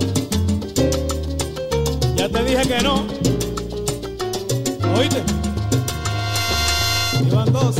Ya 2.16 2.30
te 2.30 2.44
dije 2.44 2.68
que 2.68 2.82
no. 2.84 3.06
Oíste. 4.98 5.24
Iban 7.28 7.54
dos. 7.54 7.76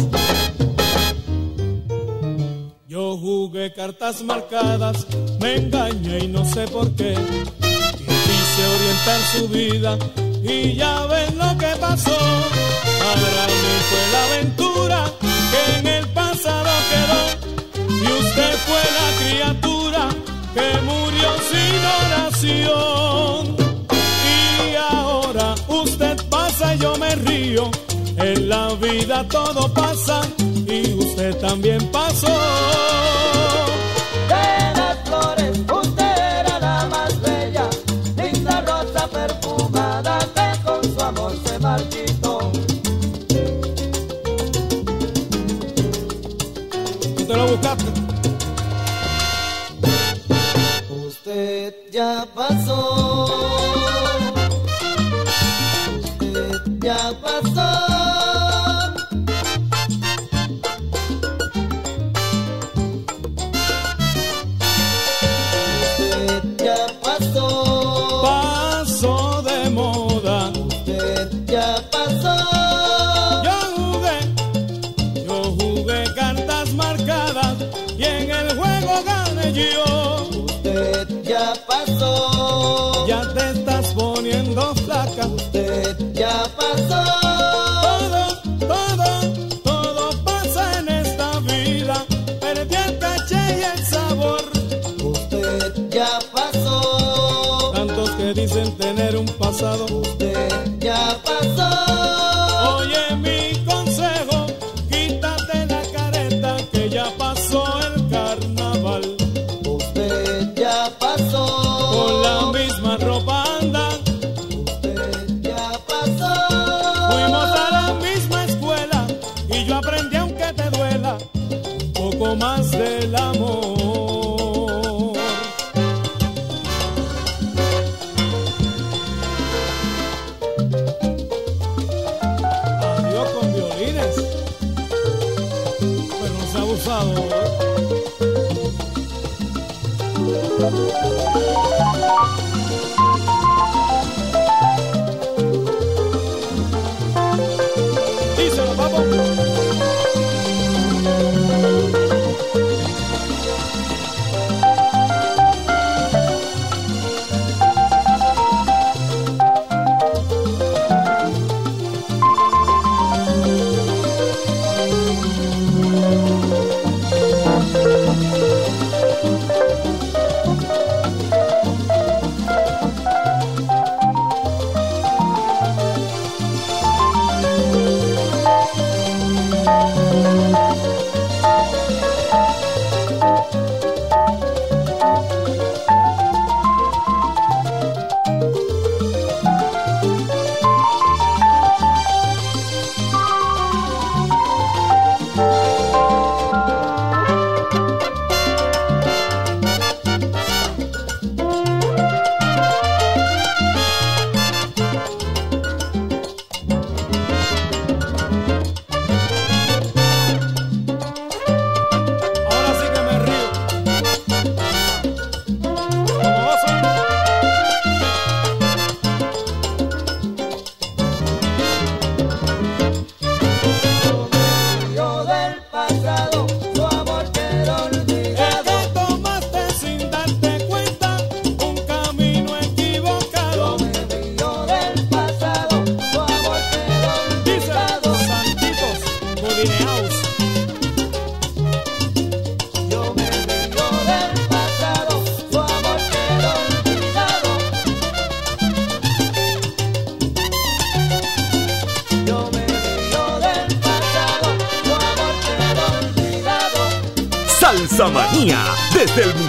Yo 2.88 3.18
jugué 3.18 3.74
cartas 3.74 4.22
marcadas, 4.24 5.08
me 5.40 5.56
engañé 5.56 6.26
y 6.26 6.28
no 6.28 6.46
sé 6.46 6.68
por 6.68 6.92
qué. 6.96 7.16
Quise 7.98 8.64
orientar 8.76 9.20
su 9.34 9.48
vida 9.48 9.98
y 10.44 10.76
ya 10.76 11.06
ven 11.08 11.38
lo 11.38 11.58
que 11.58 11.76
pasó. 11.80 12.18
Para 13.00 13.48
mí 13.48 13.74
fue 13.90 14.04
la 14.12 14.26
aventura 14.26 15.06
En 27.56 28.50
la 28.50 28.74
vida 28.76 29.28
todo 29.28 29.72
pasa 29.72 30.22
y 30.68 30.92
usted 30.94 31.38
también 31.40 31.86
pasó. 31.92 32.28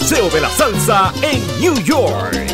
Museo 0.04 0.28
de 0.28 0.38
la 0.38 0.50
Salsa 0.50 1.14
en 1.22 1.40
New 1.60 1.82
York. 1.82 2.53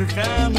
emergencia. 0.00 0.49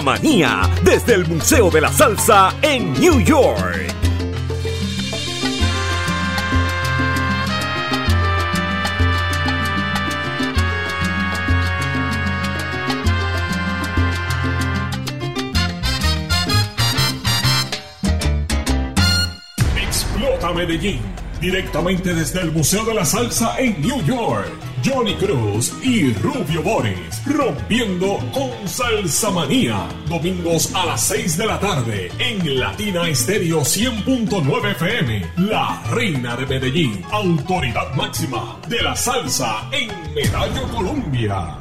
Manía 0.00 0.68
desde 0.84 1.14
el 1.14 1.26
Museo 1.26 1.70
de 1.70 1.80
la 1.80 1.92
Salsa 1.92 2.54
en 2.62 2.92
New 2.94 3.20
York. 3.20 3.94
Explota 19.76 20.52
Medellín, 20.52 21.00
directamente 21.40 22.14
desde 22.14 22.42
el 22.42 22.52
Museo 22.52 22.84
de 22.84 22.94
la 22.94 23.04
Salsa 23.04 23.58
en 23.58 23.80
New 23.80 24.04
York. 24.04 24.48
Johnny 24.84 25.14
Cruz 25.16 25.72
y 25.82 26.12
Rubio 26.12 26.62
Boris 26.62 27.07
Rompiendo 27.28 28.18
con 28.32 28.50
Salsa 28.66 29.30
Manía. 29.30 29.86
Domingos 30.08 30.74
a 30.74 30.86
las 30.86 31.02
6 31.02 31.36
de 31.36 31.46
la 31.46 31.60
tarde 31.60 32.10
en 32.18 32.58
Latina 32.58 33.08
Estéreo 33.08 33.60
100.9 33.60 34.70
FM. 34.72 35.32
La 35.36 35.82
reina 35.90 36.36
de 36.36 36.46
Medellín, 36.46 37.04
autoridad 37.10 37.94
máxima 37.94 38.58
de 38.68 38.82
la 38.82 38.96
salsa 38.96 39.68
en 39.72 39.90
Medallo 40.14 40.68
Colombia. 40.68 41.57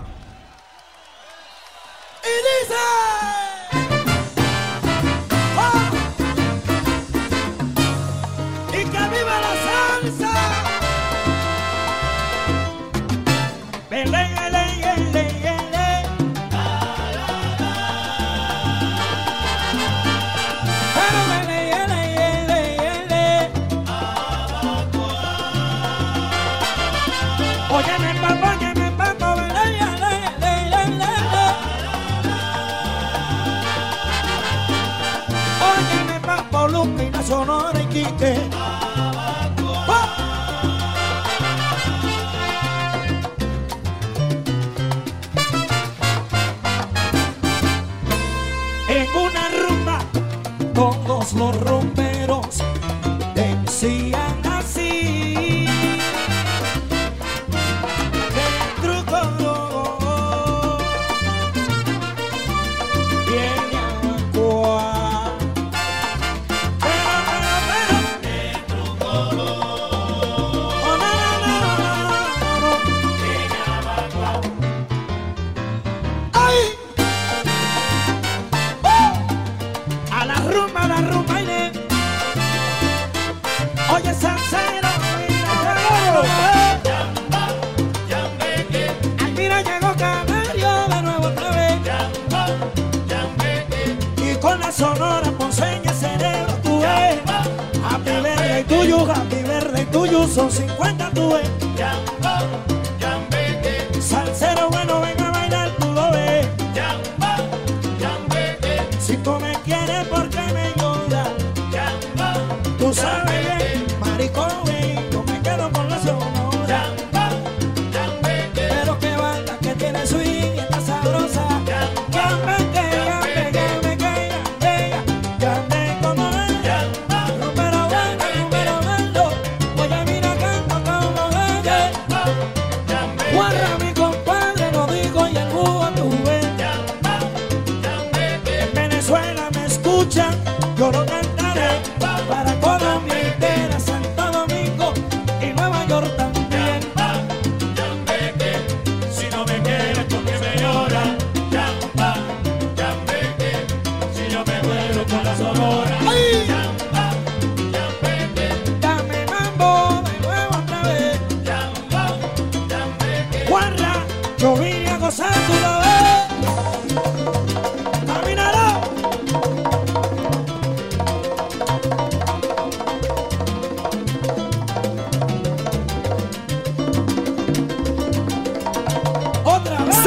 rumbo. 51.65 51.86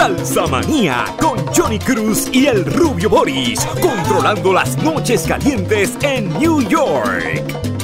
Salsa 0.01 0.47
Manía 0.47 1.05
con 1.21 1.37
Johnny 1.49 1.79
Cruz 1.79 2.31
y 2.33 2.47
el 2.47 2.65
Rubio 2.65 3.11
Boris, 3.11 3.61
controlando 3.83 4.51
las 4.51 4.79
noches 4.79 5.27
calientes 5.27 5.99
en 6.01 6.27
New 6.39 6.63
York. 6.63 7.80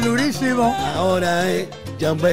Durísimo. 0.00 0.74
Ahora 0.94 1.50
es, 1.50 1.68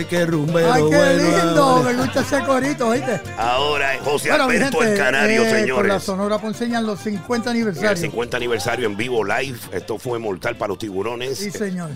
que 0.10 0.26
rumbero 0.26 0.74
Ay, 0.74 0.82
qué 0.90 0.96
bueno 0.98 1.24
lindo. 1.24 1.64
ahora 1.64 1.92
Me 1.92 1.98
gusta 1.98 2.22
ese 2.22 2.44
corito, 2.44 2.88
¿oíste? 2.88 3.22
Ahora 3.38 3.96
es 3.96 4.02
José 4.02 4.30
Bueno, 4.30 4.44
Alberto 4.46 4.78
gente, 4.80 4.94
el 4.94 4.98
Canario, 4.98 5.42
eh, 5.42 5.46
Por 5.46 5.54
la 5.54 5.60
señores. 5.60 6.04
Sonora 6.04 6.38
Ponceña 6.40 6.82
los 6.82 7.00
50 7.02 7.50
En 7.50 7.56
el 7.56 7.62
aniversarios. 7.62 8.00
50 8.00 8.38
aniversario 8.38 8.88
en 8.88 8.96
vivo 8.96 9.24
live. 9.24 9.58
Esto 9.74 9.98
fue 9.98 10.20
mortal 10.20 10.56
para 10.58 10.70
los 10.70 10.78
tiburones. 10.78 11.38
Sí, 11.38 11.52
señor. 11.52 11.90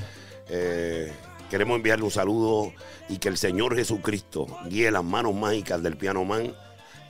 Eh, 0.50 1.12
queremos 1.50 1.78
enviarle 1.78 2.04
un 2.04 2.12
saludo 2.12 2.74
y 3.08 3.18
que 3.18 3.30
el 3.30 3.38
Señor 3.38 3.76
Jesucristo 3.76 4.48
guíe 4.70 4.92
las 4.92 5.04
manos 5.04 5.34
mágicas 5.34 5.82
del 5.82 5.96
piano 5.96 6.26
man 6.26 6.54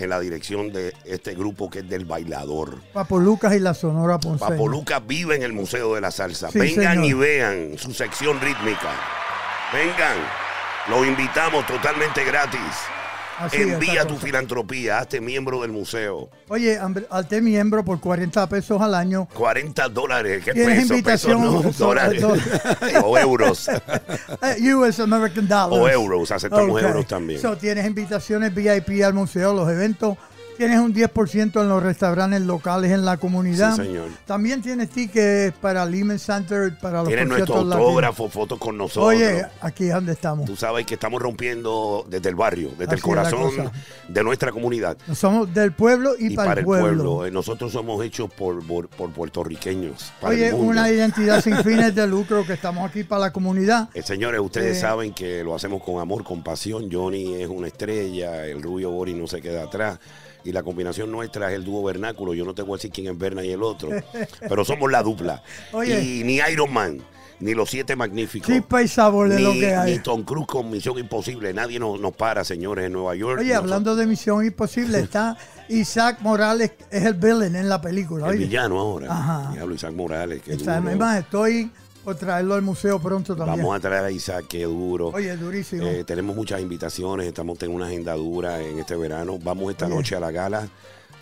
en 0.02 0.10
la 0.10 0.20
dirección 0.20 0.72
de 0.72 0.94
este 1.06 1.34
grupo 1.36 1.70
que 1.70 1.80
es 1.80 1.90
del 1.90 2.06
bailador. 2.06 2.78
Papo 2.94 3.20
Lucas 3.20 3.54
y 3.56 3.60
la 3.60 3.74
Sonora 3.74 4.18
Ponceña. 4.20 4.50
Papo 4.52 4.68
Lucas 4.68 5.02
vive 5.06 5.36
en 5.36 5.44
el 5.44 5.54
Museo 5.54 5.96
de 5.96 6.02
la 6.02 6.12
Salsa. 6.12 6.50
Sí, 6.52 6.60
Vengan 6.60 6.96
señor. 6.96 7.06
y 7.06 7.14
vean 7.14 7.78
su 7.78 7.94
sección 7.94 8.40
rítmica. 8.42 8.90
Vengan. 9.74 10.18
Los 10.90 11.06
invitamos 11.08 11.66
totalmente 11.68 12.24
gratis. 12.26 12.60
Así 13.42 13.58
Envía 13.62 14.04
tu 14.06 14.14
cosa. 14.16 14.26
filantropía, 14.26 15.00
hazte 15.00 15.20
miembro 15.22 15.62
del 15.62 15.72
museo. 15.72 16.30
Oye, 16.48 16.80
hazte 17.10 17.42
miembro 17.42 17.84
por 17.84 18.00
40 18.00 18.48
pesos 18.48 18.82
al 18.82 18.94
año. 18.96 19.28
40 19.34 19.90
dólares, 19.90 20.44
¿qué 20.46 20.54
Tienes 20.54 20.88
pesos? 20.88 21.02
Pesos 21.02 21.30
invitación, 21.32 21.64
no, 21.64 21.74
so- 21.74 21.86
dólares. 21.86 22.24
o 23.04 23.18
euros. 23.18 23.68
Eh, 23.70 24.74
US 24.74 25.00
American 25.00 25.48
Dollars. 25.48 25.82
O 25.82 25.90
euros, 25.90 26.32
aceptamos 26.32 26.72
Ok. 26.72 26.82
euros 26.88 27.08
también. 27.08 27.42
So, 27.42 27.58
tienes 27.58 27.86
invitaciones 27.86 28.54
VIP 28.54 29.04
al 29.04 29.14
museo, 29.14 29.54
los 29.54 29.70
eventos. 29.70 30.18
Tienes 30.62 30.80
un 30.80 30.94
10% 30.94 31.60
en 31.60 31.70
los 31.70 31.82
restaurantes 31.82 32.40
locales 32.42 32.92
en 32.92 33.04
la 33.04 33.18
comunidad. 33.18 33.76
Sí, 33.76 33.82
señor. 33.84 34.10
También 34.28 34.62
tienes 34.62 34.92
tickets 34.92 35.58
para 35.60 35.84
Lehman 35.88 36.20
Center, 36.20 36.78
para 36.78 37.00
los 37.00 37.08
Tienen 37.08 37.30
nuestro 37.30 37.48
conciertos 37.56 37.70
latinos. 37.70 37.88
autógrafo, 37.88 38.30
fotos 38.30 38.60
con 38.60 38.78
nosotros. 38.78 39.06
Oye, 39.08 39.44
aquí 39.60 39.86
es 39.88 39.94
donde 39.96 40.12
estamos. 40.12 40.46
Tú 40.46 40.56
sabes 40.56 40.86
que 40.86 40.94
estamos 40.94 41.20
rompiendo 41.20 42.06
desde 42.08 42.30
el 42.30 42.36
barrio, 42.36 42.70
desde 42.78 42.86
Así 42.86 42.94
el 42.94 43.02
corazón 43.02 43.72
de 44.08 44.24
nuestra 44.24 44.52
comunidad. 44.52 44.98
Somos 45.16 45.52
del 45.52 45.72
pueblo 45.72 46.14
y, 46.20 46.34
Y 46.34 46.36
para, 46.36 46.60
el 46.60 46.64
pueblo. 46.64 47.26
Eh, 47.26 47.32
Nosotros 47.32 47.72
somos 47.72 48.06
hechos 48.06 48.32
por, 48.32 48.64
por, 48.64 48.88
por 48.88 49.10
puertorriqueños. 49.10 50.14
Para 50.22 50.36
Oye, 50.36 50.50
el 50.50 50.54
mundo. 50.54 50.68
una 50.74 50.92
identidad 50.92 51.42
sin 51.44 51.58
fines 51.64 51.96
de 51.96 52.06
lucro 52.06 52.46
que 52.46 52.54
estamos 52.54 52.88
aquí 52.88 53.04
para 53.04 53.22
la 53.22 53.34
comunidad. 53.34 53.90
Eh, 53.96 54.04
señores, 54.04 54.40
ustedes 54.40 54.78
Eh, 54.78 54.82
saben 54.82 55.12
que 55.12 55.44
lo 55.44 55.56
hacemos 55.56 55.82
con 55.82 56.00
amor, 56.00 56.24
con 56.24 56.44
pasión. 56.44 56.88
Johnny 56.92 57.42
es 57.42 57.50
una 57.50 57.66
estrella, 57.66 58.46
el 58.46 58.62
rubio 58.62 58.92
Boris 58.92 59.16
no 59.16 59.26
se 59.26 59.42
queda 59.42 59.64
atrás. 59.64 59.98
Y 60.44 60.52
la 60.52 60.64
combinación 60.64 61.12
nuestra 61.12 61.50
es 61.50 61.56
el 61.56 61.64
dúo 61.64 61.84
vernáculo. 61.84 62.34
Yo 62.34 62.46
no 62.46 62.54
te 62.56 62.62
voy 62.62 62.74
a 62.74 62.78
decir 62.78 62.92
quién 62.92 63.08
es 63.08 63.18
Berna 63.18 63.44
y 63.44 63.52
el 63.52 63.62
otro, 63.64 63.90
pero 64.48 64.66
somos 64.66 64.92
la 64.92 65.04
dupla. 65.04 65.44
Oye. 65.72 66.02
Y 66.02 66.24
ni 66.24 66.38
Iron 66.52 66.74
Man, 66.74 67.00
ni 67.40 67.54
los 67.54 67.70
siete 67.70 67.96
magníficos. 67.96 68.48
Chispa 68.48 68.82
y 68.82 68.88
sabor 68.88 69.30
de 69.30 69.36
ni, 69.38 69.44
lo 69.44 69.52
que 69.54 69.76
hay. 69.76 69.94
ni 69.98 70.00
Tom 70.00 70.24
Cruise 70.24 70.48
con 70.48 70.70
Misión 70.72 70.98
Imposible. 70.98 71.54
Nadie 71.54 71.80
nos, 71.80 72.00
nos 72.00 72.14
para, 72.16 72.44
señores, 72.44 72.86
en 72.88 72.94
Nueva 72.94 73.16
York. 73.16 73.40
Oye, 73.42 73.54
hablando 73.54 73.96
de 73.96 74.06
Misión 74.08 74.44
Imposible, 74.46 75.00
está 75.02 75.38
Isaac 75.70 76.18
Morales, 76.22 76.72
es 76.90 77.06
el 77.06 77.14
villain 77.14 77.56
en 77.56 77.70
la 77.70 77.80
película. 77.80 78.26
El 78.28 78.32
Oye, 78.38 78.46
villano 78.46 78.80
ahora. 78.80 79.08
Ajá. 79.12 79.52
Diablo, 79.54 79.76
Isaac 79.76 79.94
Morales, 79.94 80.42
qué 80.44 80.54
Está- 80.54 80.78
duro. 80.80 80.90
es 80.92 80.98
más, 80.98 81.20
estoy 81.20 81.72
por 82.04 82.16
traerlo 82.16 82.56
al 82.56 82.62
museo 82.62 83.00
pronto 83.00 83.36
también. 83.36 83.58
Vamos 83.60 83.76
a 83.76 83.80
traer 83.80 84.06
a 84.06 84.12
Isaac, 84.12 84.46
qué 84.50 84.64
duro. 84.64 85.10
Oye, 85.10 85.36
durísimo. 85.38 85.84
Eh, 85.86 86.04
tenemos 86.04 86.36
muchas 86.36 86.62
invitaciones, 86.62 87.28
estamos 87.28 87.62
en 87.62 87.72
una 87.74 87.86
agenda 87.88 88.14
dura 88.14 88.62
en 88.62 88.80
este 88.80 88.96
verano. 88.96 89.38
Vamos 89.42 89.72
esta 89.72 89.86
Oye. 89.86 89.96
noche 89.96 90.16
a 90.16 90.20
la 90.20 90.32
gala 90.32 90.68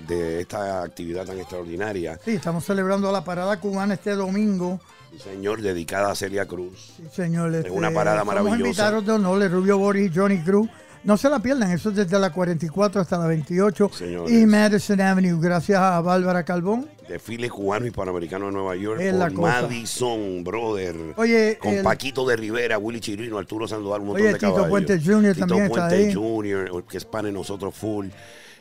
de 0.07 0.41
esta 0.41 0.81
actividad 0.83 1.25
tan 1.25 1.37
extraordinaria. 1.39 2.17
Sí, 2.23 2.31
estamos 2.31 2.63
celebrando 2.65 3.11
la 3.11 3.23
parada 3.23 3.59
cubana 3.59 3.95
este 3.95 4.11
domingo. 4.15 4.79
Sí, 5.11 5.19
señor, 5.19 5.61
dedicada 5.61 6.11
a 6.11 6.15
Celia 6.15 6.45
Cruz. 6.45 6.93
Sí, 6.97 7.03
señor. 7.13 7.53
este, 7.55 7.71
una 7.71 7.91
parada 7.91 8.19
somos 8.19 8.35
maravillosa. 8.35 8.59
invitados 8.69 9.05
de 9.05 9.11
honor, 9.11 9.51
Rubio 9.51 9.77
Boris 9.77 10.11
y 10.11 10.15
Johnny 10.17 10.39
Cruz. 10.43 10.69
No 11.03 11.17
se 11.17 11.29
la 11.29 11.39
pierdan, 11.39 11.71
eso 11.71 11.89
es 11.89 11.95
desde 11.95 12.19
la 12.19 12.29
44 12.31 13.01
hasta 13.01 13.17
la 13.17 13.25
28 13.25 13.89
Señores. 13.93 14.31
y 14.31 14.45
Madison 14.45 14.99
Avenue. 15.01 15.39
Gracias 15.41 15.79
a 15.79 15.99
Bárbara 16.01 16.43
Calvón. 16.43 16.87
Desfile 17.09 17.49
cubano 17.49 17.87
y 17.87 17.91
panamericano 17.91 18.45
de 18.45 18.51
Nueva 18.51 18.75
York 18.75 19.01
Es 19.01 19.15
cosa. 19.15 19.31
Madison, 19.63 20.43
brother. 20.43 20.95
Oye, 21.15 21.57
con 21.59 21.73
el- 21.73 21.83
Paquito 21.83 22.23
de 22.27 22.35
Rivera, 22.35 22.77
Willy 22.77 22.99
Chirino, 22.99 23.39
Arturo 23.39 23.67
Sandoval, 23.67 24.01
un 24.01 24.07
montón 24.09 24.21
Oye, 24.21 24.33
de 24.33 24.39
Tito 24.39 24.53
caballos. 24.53 24.69
Puente 24.69 24.99
Jr. 25.03 25.33
Tito 25.33 25.47
también 25.47 25.65
está 25.65 25.87
Puente 25.87 25.95
ahí. 26.07 26.13
Jr., 26.13 26.83
que 26.87 26.97
es 26.97 27.05
pan 27.05 27.25
en 27.25 27.33
nosotros 27.33 27.73
full. 27.73 28.07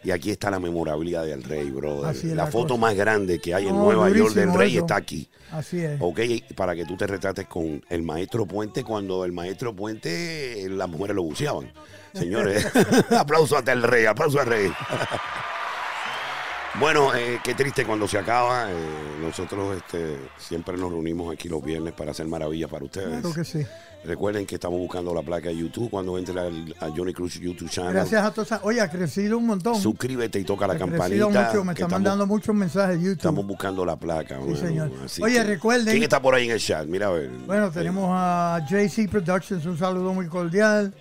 Y 0.03 0.13
aquí 0.13 0.31
está 0.31 0.51
la 0.51 0.61
memorabilidad 0.61 1.27
del 1.27 1.43
rey, 1.43 1.71
brother. 1.71 2.07
Así 2.07 2.29
es 2.31 2.37
la, 2.37 2.45
la 2.45 2.51
foto 2.51 2.79
más 2.79 2.95
grande 2.95 3.39
que 3.41 3.53
hay 3.53 3.67
en 3.67 3.77
Nueva 3.77 4.09
York 4.09 4.33
del 4.33 4.55
rey 4.55 4.73
eso. 4.77 4.81
está 4.81 4.97
aquí. 4.97 5.29
Así 5.51 5.81
es. 5.81 5.99
Ok, 6.01 6.21
para 6.55 6.75
que 6.75 6.87
tú 6.87 6.97
te 6.97 7.07
retrates 7.07 7.47
con 7.47 7.85
el 7.91 8.03
maestro 8.03 8.47
Puente 8.47 8.83
cuando 8.83 9.25
el 9.25 9.33
maestro 9.33 9.75
Puente 9.77 10.67
las 10.71 10.89
mujeres 10.89 11.17
lo 11.17 11.25
buceaban. 11.25 11.71
Señores, 12.15 12.67
aplauso 13.11 13.59
hasta 13.59 13.73
el 13.73 13.83
rey, 13.83 14.07
aplauso 14.07 14.41
al 14.41 14.47
rey. 14.47 14.73
bueno, 16.81 17.15
eh, 17.15 17.41
qué 17.43 17.55
triste 17.55 17.85
cuando 17.85 18.07
se 18.07 18.19
acaba. 18.19 18.71
eh, 18.71 18.75
nosotros 19.21 19.77
este, 19.77 20.17
siempre 20.39 20.77
nos 20.77 20.91
reunimos 20.93 21.33
aquí 21.33 21.49
los 21.49 21.63
viernes 21.63 21.93
para 21.95 22.13
hacer 22.13 22.27
maravillas 22.27 22.71
para 22.71 22.85
ustedes. 22.85 23.09
Claro 23.21 23.33
que 23.35 23.45
sí. 23.45 23.67
Recuerden 24.05 24.47
que 24.47 24.55
estamos 24.55 24.79
buscando 24.79 25.13
la 25.13 25.23
placa 25.23 25.49
de 25.49 25.57
YouTube 25.57 25.91
cuando 25.91 26.17
entre 26.19 26.39
al- 26.39 26.75
a 26.79 26.89
Johnny 26.97 27.13
Cruz 27.13 27.35
YouTube 27.41 27.69
channel. 27.69 27.93
Gracias 27.95 28.25
a 28.25 28.31
todos. 28.33 28.49
Oye, 28.63 28.81
ha 28.81 28.89
crecido 28.89 29.37
un 29.39 29.47
montón. 29.47 29.75
Suscríbete 29.75 30.39
y 30.39 30.45
toca 30.45 30.69
la 30.69 30.79
campanita. 30.79 31.27
mucho, 31.27 31.65
me 31.65 31.73
están 31.73 31.91
mandando 31.91 32.25
muchos 32.27 32.55
mensajes 32.55 32.97
de 32.97 33.03
YouTube. 33.05 33.17
Estamos 33.17 33.45
buscando 33.47 33.85
la 33.85 33.97
placa. 33.97 34.39
bueno, 34.39 34.55
señor. 34.57 34.93
así 35.05 35.21
Oye, 35.21 35.35
que- 35.35 35.45
recuerden- 35.45 35.91
¿Quién 35.91 36.03
está 36.05 36.23
por 36.23 36.35
ahí 36.35 36.45
en 36.47 36.53
el 36.53 36.61
chat? 36.61 36.87
Mira 36.87 37.09
a 37.09 37.11
ver. 37.11 37.29
Bueno, 37.47 37.73
tenemos 37.73 38.09
a 38.13 38.61
JC 38.71 39.09
Productions, 39.11 39.67
un 39.67 39.77
saludo 39.77 40.15
muy 40.15 40.29
cordial. 40.29 40.95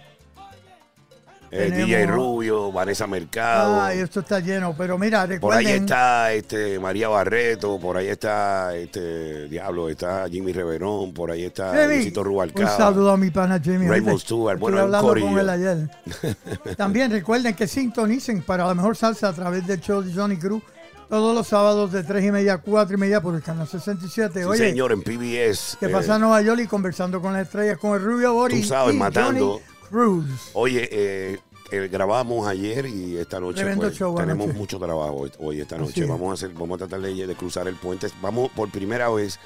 Eh, 1.50 1.70
tenemos- 1.70 1.88
DJ 1.88 2.06
Rubio, 2.08 2.72
Vanessa 2.72 3.08
Mercado. 3.08 3.82
Ay, 3.82 4.00
esto 4.00 4.20
está 4.20 4.39
lleno, 4.41 4.76
pero 4.78 4.98
mira, 4.98 5.22
por 5.39 5.54
ahí 5.54 5.64
recuerden. 5.66 5.84
está 5.84 6.34
este 6.34 6.80
María 6.80 7.08
Barreto, 7.08 7.80
por 7.80 7.95
ahí 7.98 8.08
está 8.08 8.76
este 8.76 9.48
Diablo, 9.48 9.88
está 9.89 10.28
Jimmy 10.30 10.52
Reverón, 10.52 11.14
por 11.14 11.32
ahí 11.32 11.45
está 11.45 11.86
Luisito 11.88 12.20
un 12.22 12.26
Rubalcaba. 12.28 12.76
saludo 12.76 13.12
a 13.12 13.18
mi 13.18 13.30
pana 13.32 13.60
Jimmy. 13.60 13.88
Raymond. 13.88 14.20
Stewart, 14.20 14.60
bueno, 14.60 14.78
el 14.78 14.84
hablando 14.84 15.08
con 15.08 15.22
corillo. 15.22 15.39
él 15.39 15.50
ayer. 15.50 15.89
También 16.78 17.12
recuerden 17.12 17.56
que 17.56 17.68
sintonicen 17.68 18.41
para 18.41 18.66
la 18.66 18.74
mejor 18.74 18.95
salsa 18.98 19.30
a 19.30 19.34
través 19.34 19.66
del 19.66 19.80
show 19.80 20.02
de 20.02 20.14
Johnny 20.14 20.38
Cruz 20.38 20.62
todos 21.10 21.34
los 21.34 21.48
sábados 21.48 21.93
de 21.93 22.04
3 22.04 22.26
y 22.26 22.32
media 22.34 22.56
a 22.56 22.58
4 22.58 22.98
y 22.98 23.00
media 23.00 23.22
por 23.22 23.34
el 23.34 23.41
canal 23.41 23.66
67. 23.68 24.41
Sí, 24.41 24.45
Oye, 24.45 24.58
señor, 24.70 24.91
en 24.91 25.02
PBS. 25.02 25.78
¿qué 25.80 25.86
eh, 25.86 25.89
pasa 25.89 26.16
en 26.16 26.22
Nueva 26.22 26.41
York 26.41 26.60
y 26.62 26.68
conversando 26.68 27.22
con 27.22 27.32
las 27.32 27.43
estrellas 27.43 27.78
con 27.78 27.93
el 27.95 28.04
Rubio 28.04 28.34
Boris 28.34 28.64
Tú 28.64 28.68
sabes, 28.68 28.93
y 28.93 28.98
matando. 28.98 29.52
Johnny 29.54 29.64
Cruz? 29.90 30.26
Oye, 30.54 30.88
eh, 30.92 31.40
eh, 31.72 31.90
grabamos 31.92 32.48
ayer 32.48 32.86
y 32.86 33.18
esta 33.18 33.40
noche 33.40 33.66
pues, 33.76 33.96
show 33.98 34.16
tenemos 34.16 34.54
mucho 34.54 34.80
trabajo 34.80 35.28
hoy, 35.40 35.62
esta 35.62 35.78
noche. 35.78 36.02
es. 36.04 36.08
Vamos 36.08 36.32
a 36.32 36.34
hacer, 36.34 36.58
vamos 36.58 36.76
a 36.82 36.88
tratar 36.88 37.02
de, 37.02 37.28
de 37.28 37.36
cruzar 37.36 37.68
el 37.68 37.76
puente. 37.76 38.08
Vamos 38.22 38.52
por 38.52 38.70
primera 38.72 39.10
vez. 39.10 39.40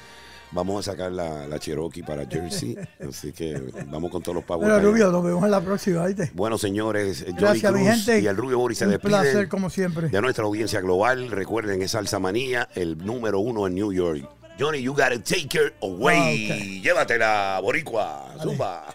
Vamos 0.54 0.86
a 0.86 0.92
sacar 0.92 1.10
la, 1.10 1.46
la 1.48 1.58
Cherokee 1.58 2.02
para 2.02 2.26
Jersey, 2.26 2.76
así 3.08 3.32
que 3.32 3.58
vamos 3.86 4.10
con 4.10 4.22
todos 4.22 4.36
los 4.36 4.44
pavos. 4.44 4.66
Pero 4.66 4.80
Rubio, 4.80 5.10
nos 5.10 5.24
vemos 5.24 5.42
en 5.44 5.50
la 5.50 5.62
próxima, 5.62 6.04
¿viste? 6.06 6.30
Bueno, 6.34 6.58
señores, 6.58 7.24
Johnny 7.26 7.40
Gracias, 7.40 7.72
mi 7.72 7.78
Cruz 7.86 7.94
gente. 8.04 8.20
y 8.20 8.26
el 8.26 8.36
Rubio 8.36 8.58
Boris 8.58 8.76
se 8.76 8.84
Un 8.84 8.90
despiden 8.90 9.18
placer, 9.22 9.48
como 9.48 9.70
siempre. 9.70 10.10
de 10.10 10.20
nuestra 10.20 10.44
audiencia 10.44 10.82
global. 10.82 11.30
Recuerden, 11.30 11.80
es 11.80 11.92
Salsa 11.92 12.18
Manía, 12.18 12.68
el 12.74 12.98
número 12.98 13.40
uno 13.40 13.66
en 13.66 13.74
New 13.74 13.94
York. 13.94 14.28
Johnny, 14.60 14.82
you 14.82 14.92
gotta 14.92 15.18
take 15.24 15.48
her 15.58 15.72
away. 15.80 16.50
Ah. 16.50 16.82
Llévatela, 16.82 17.58
boricua. 17.62 18.34
Zumba. 18.42 18.94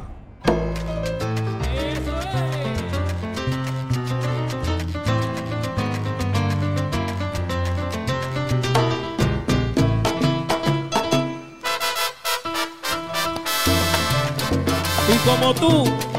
Tú, 15.53 16.10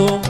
tratando, 0.00 0.29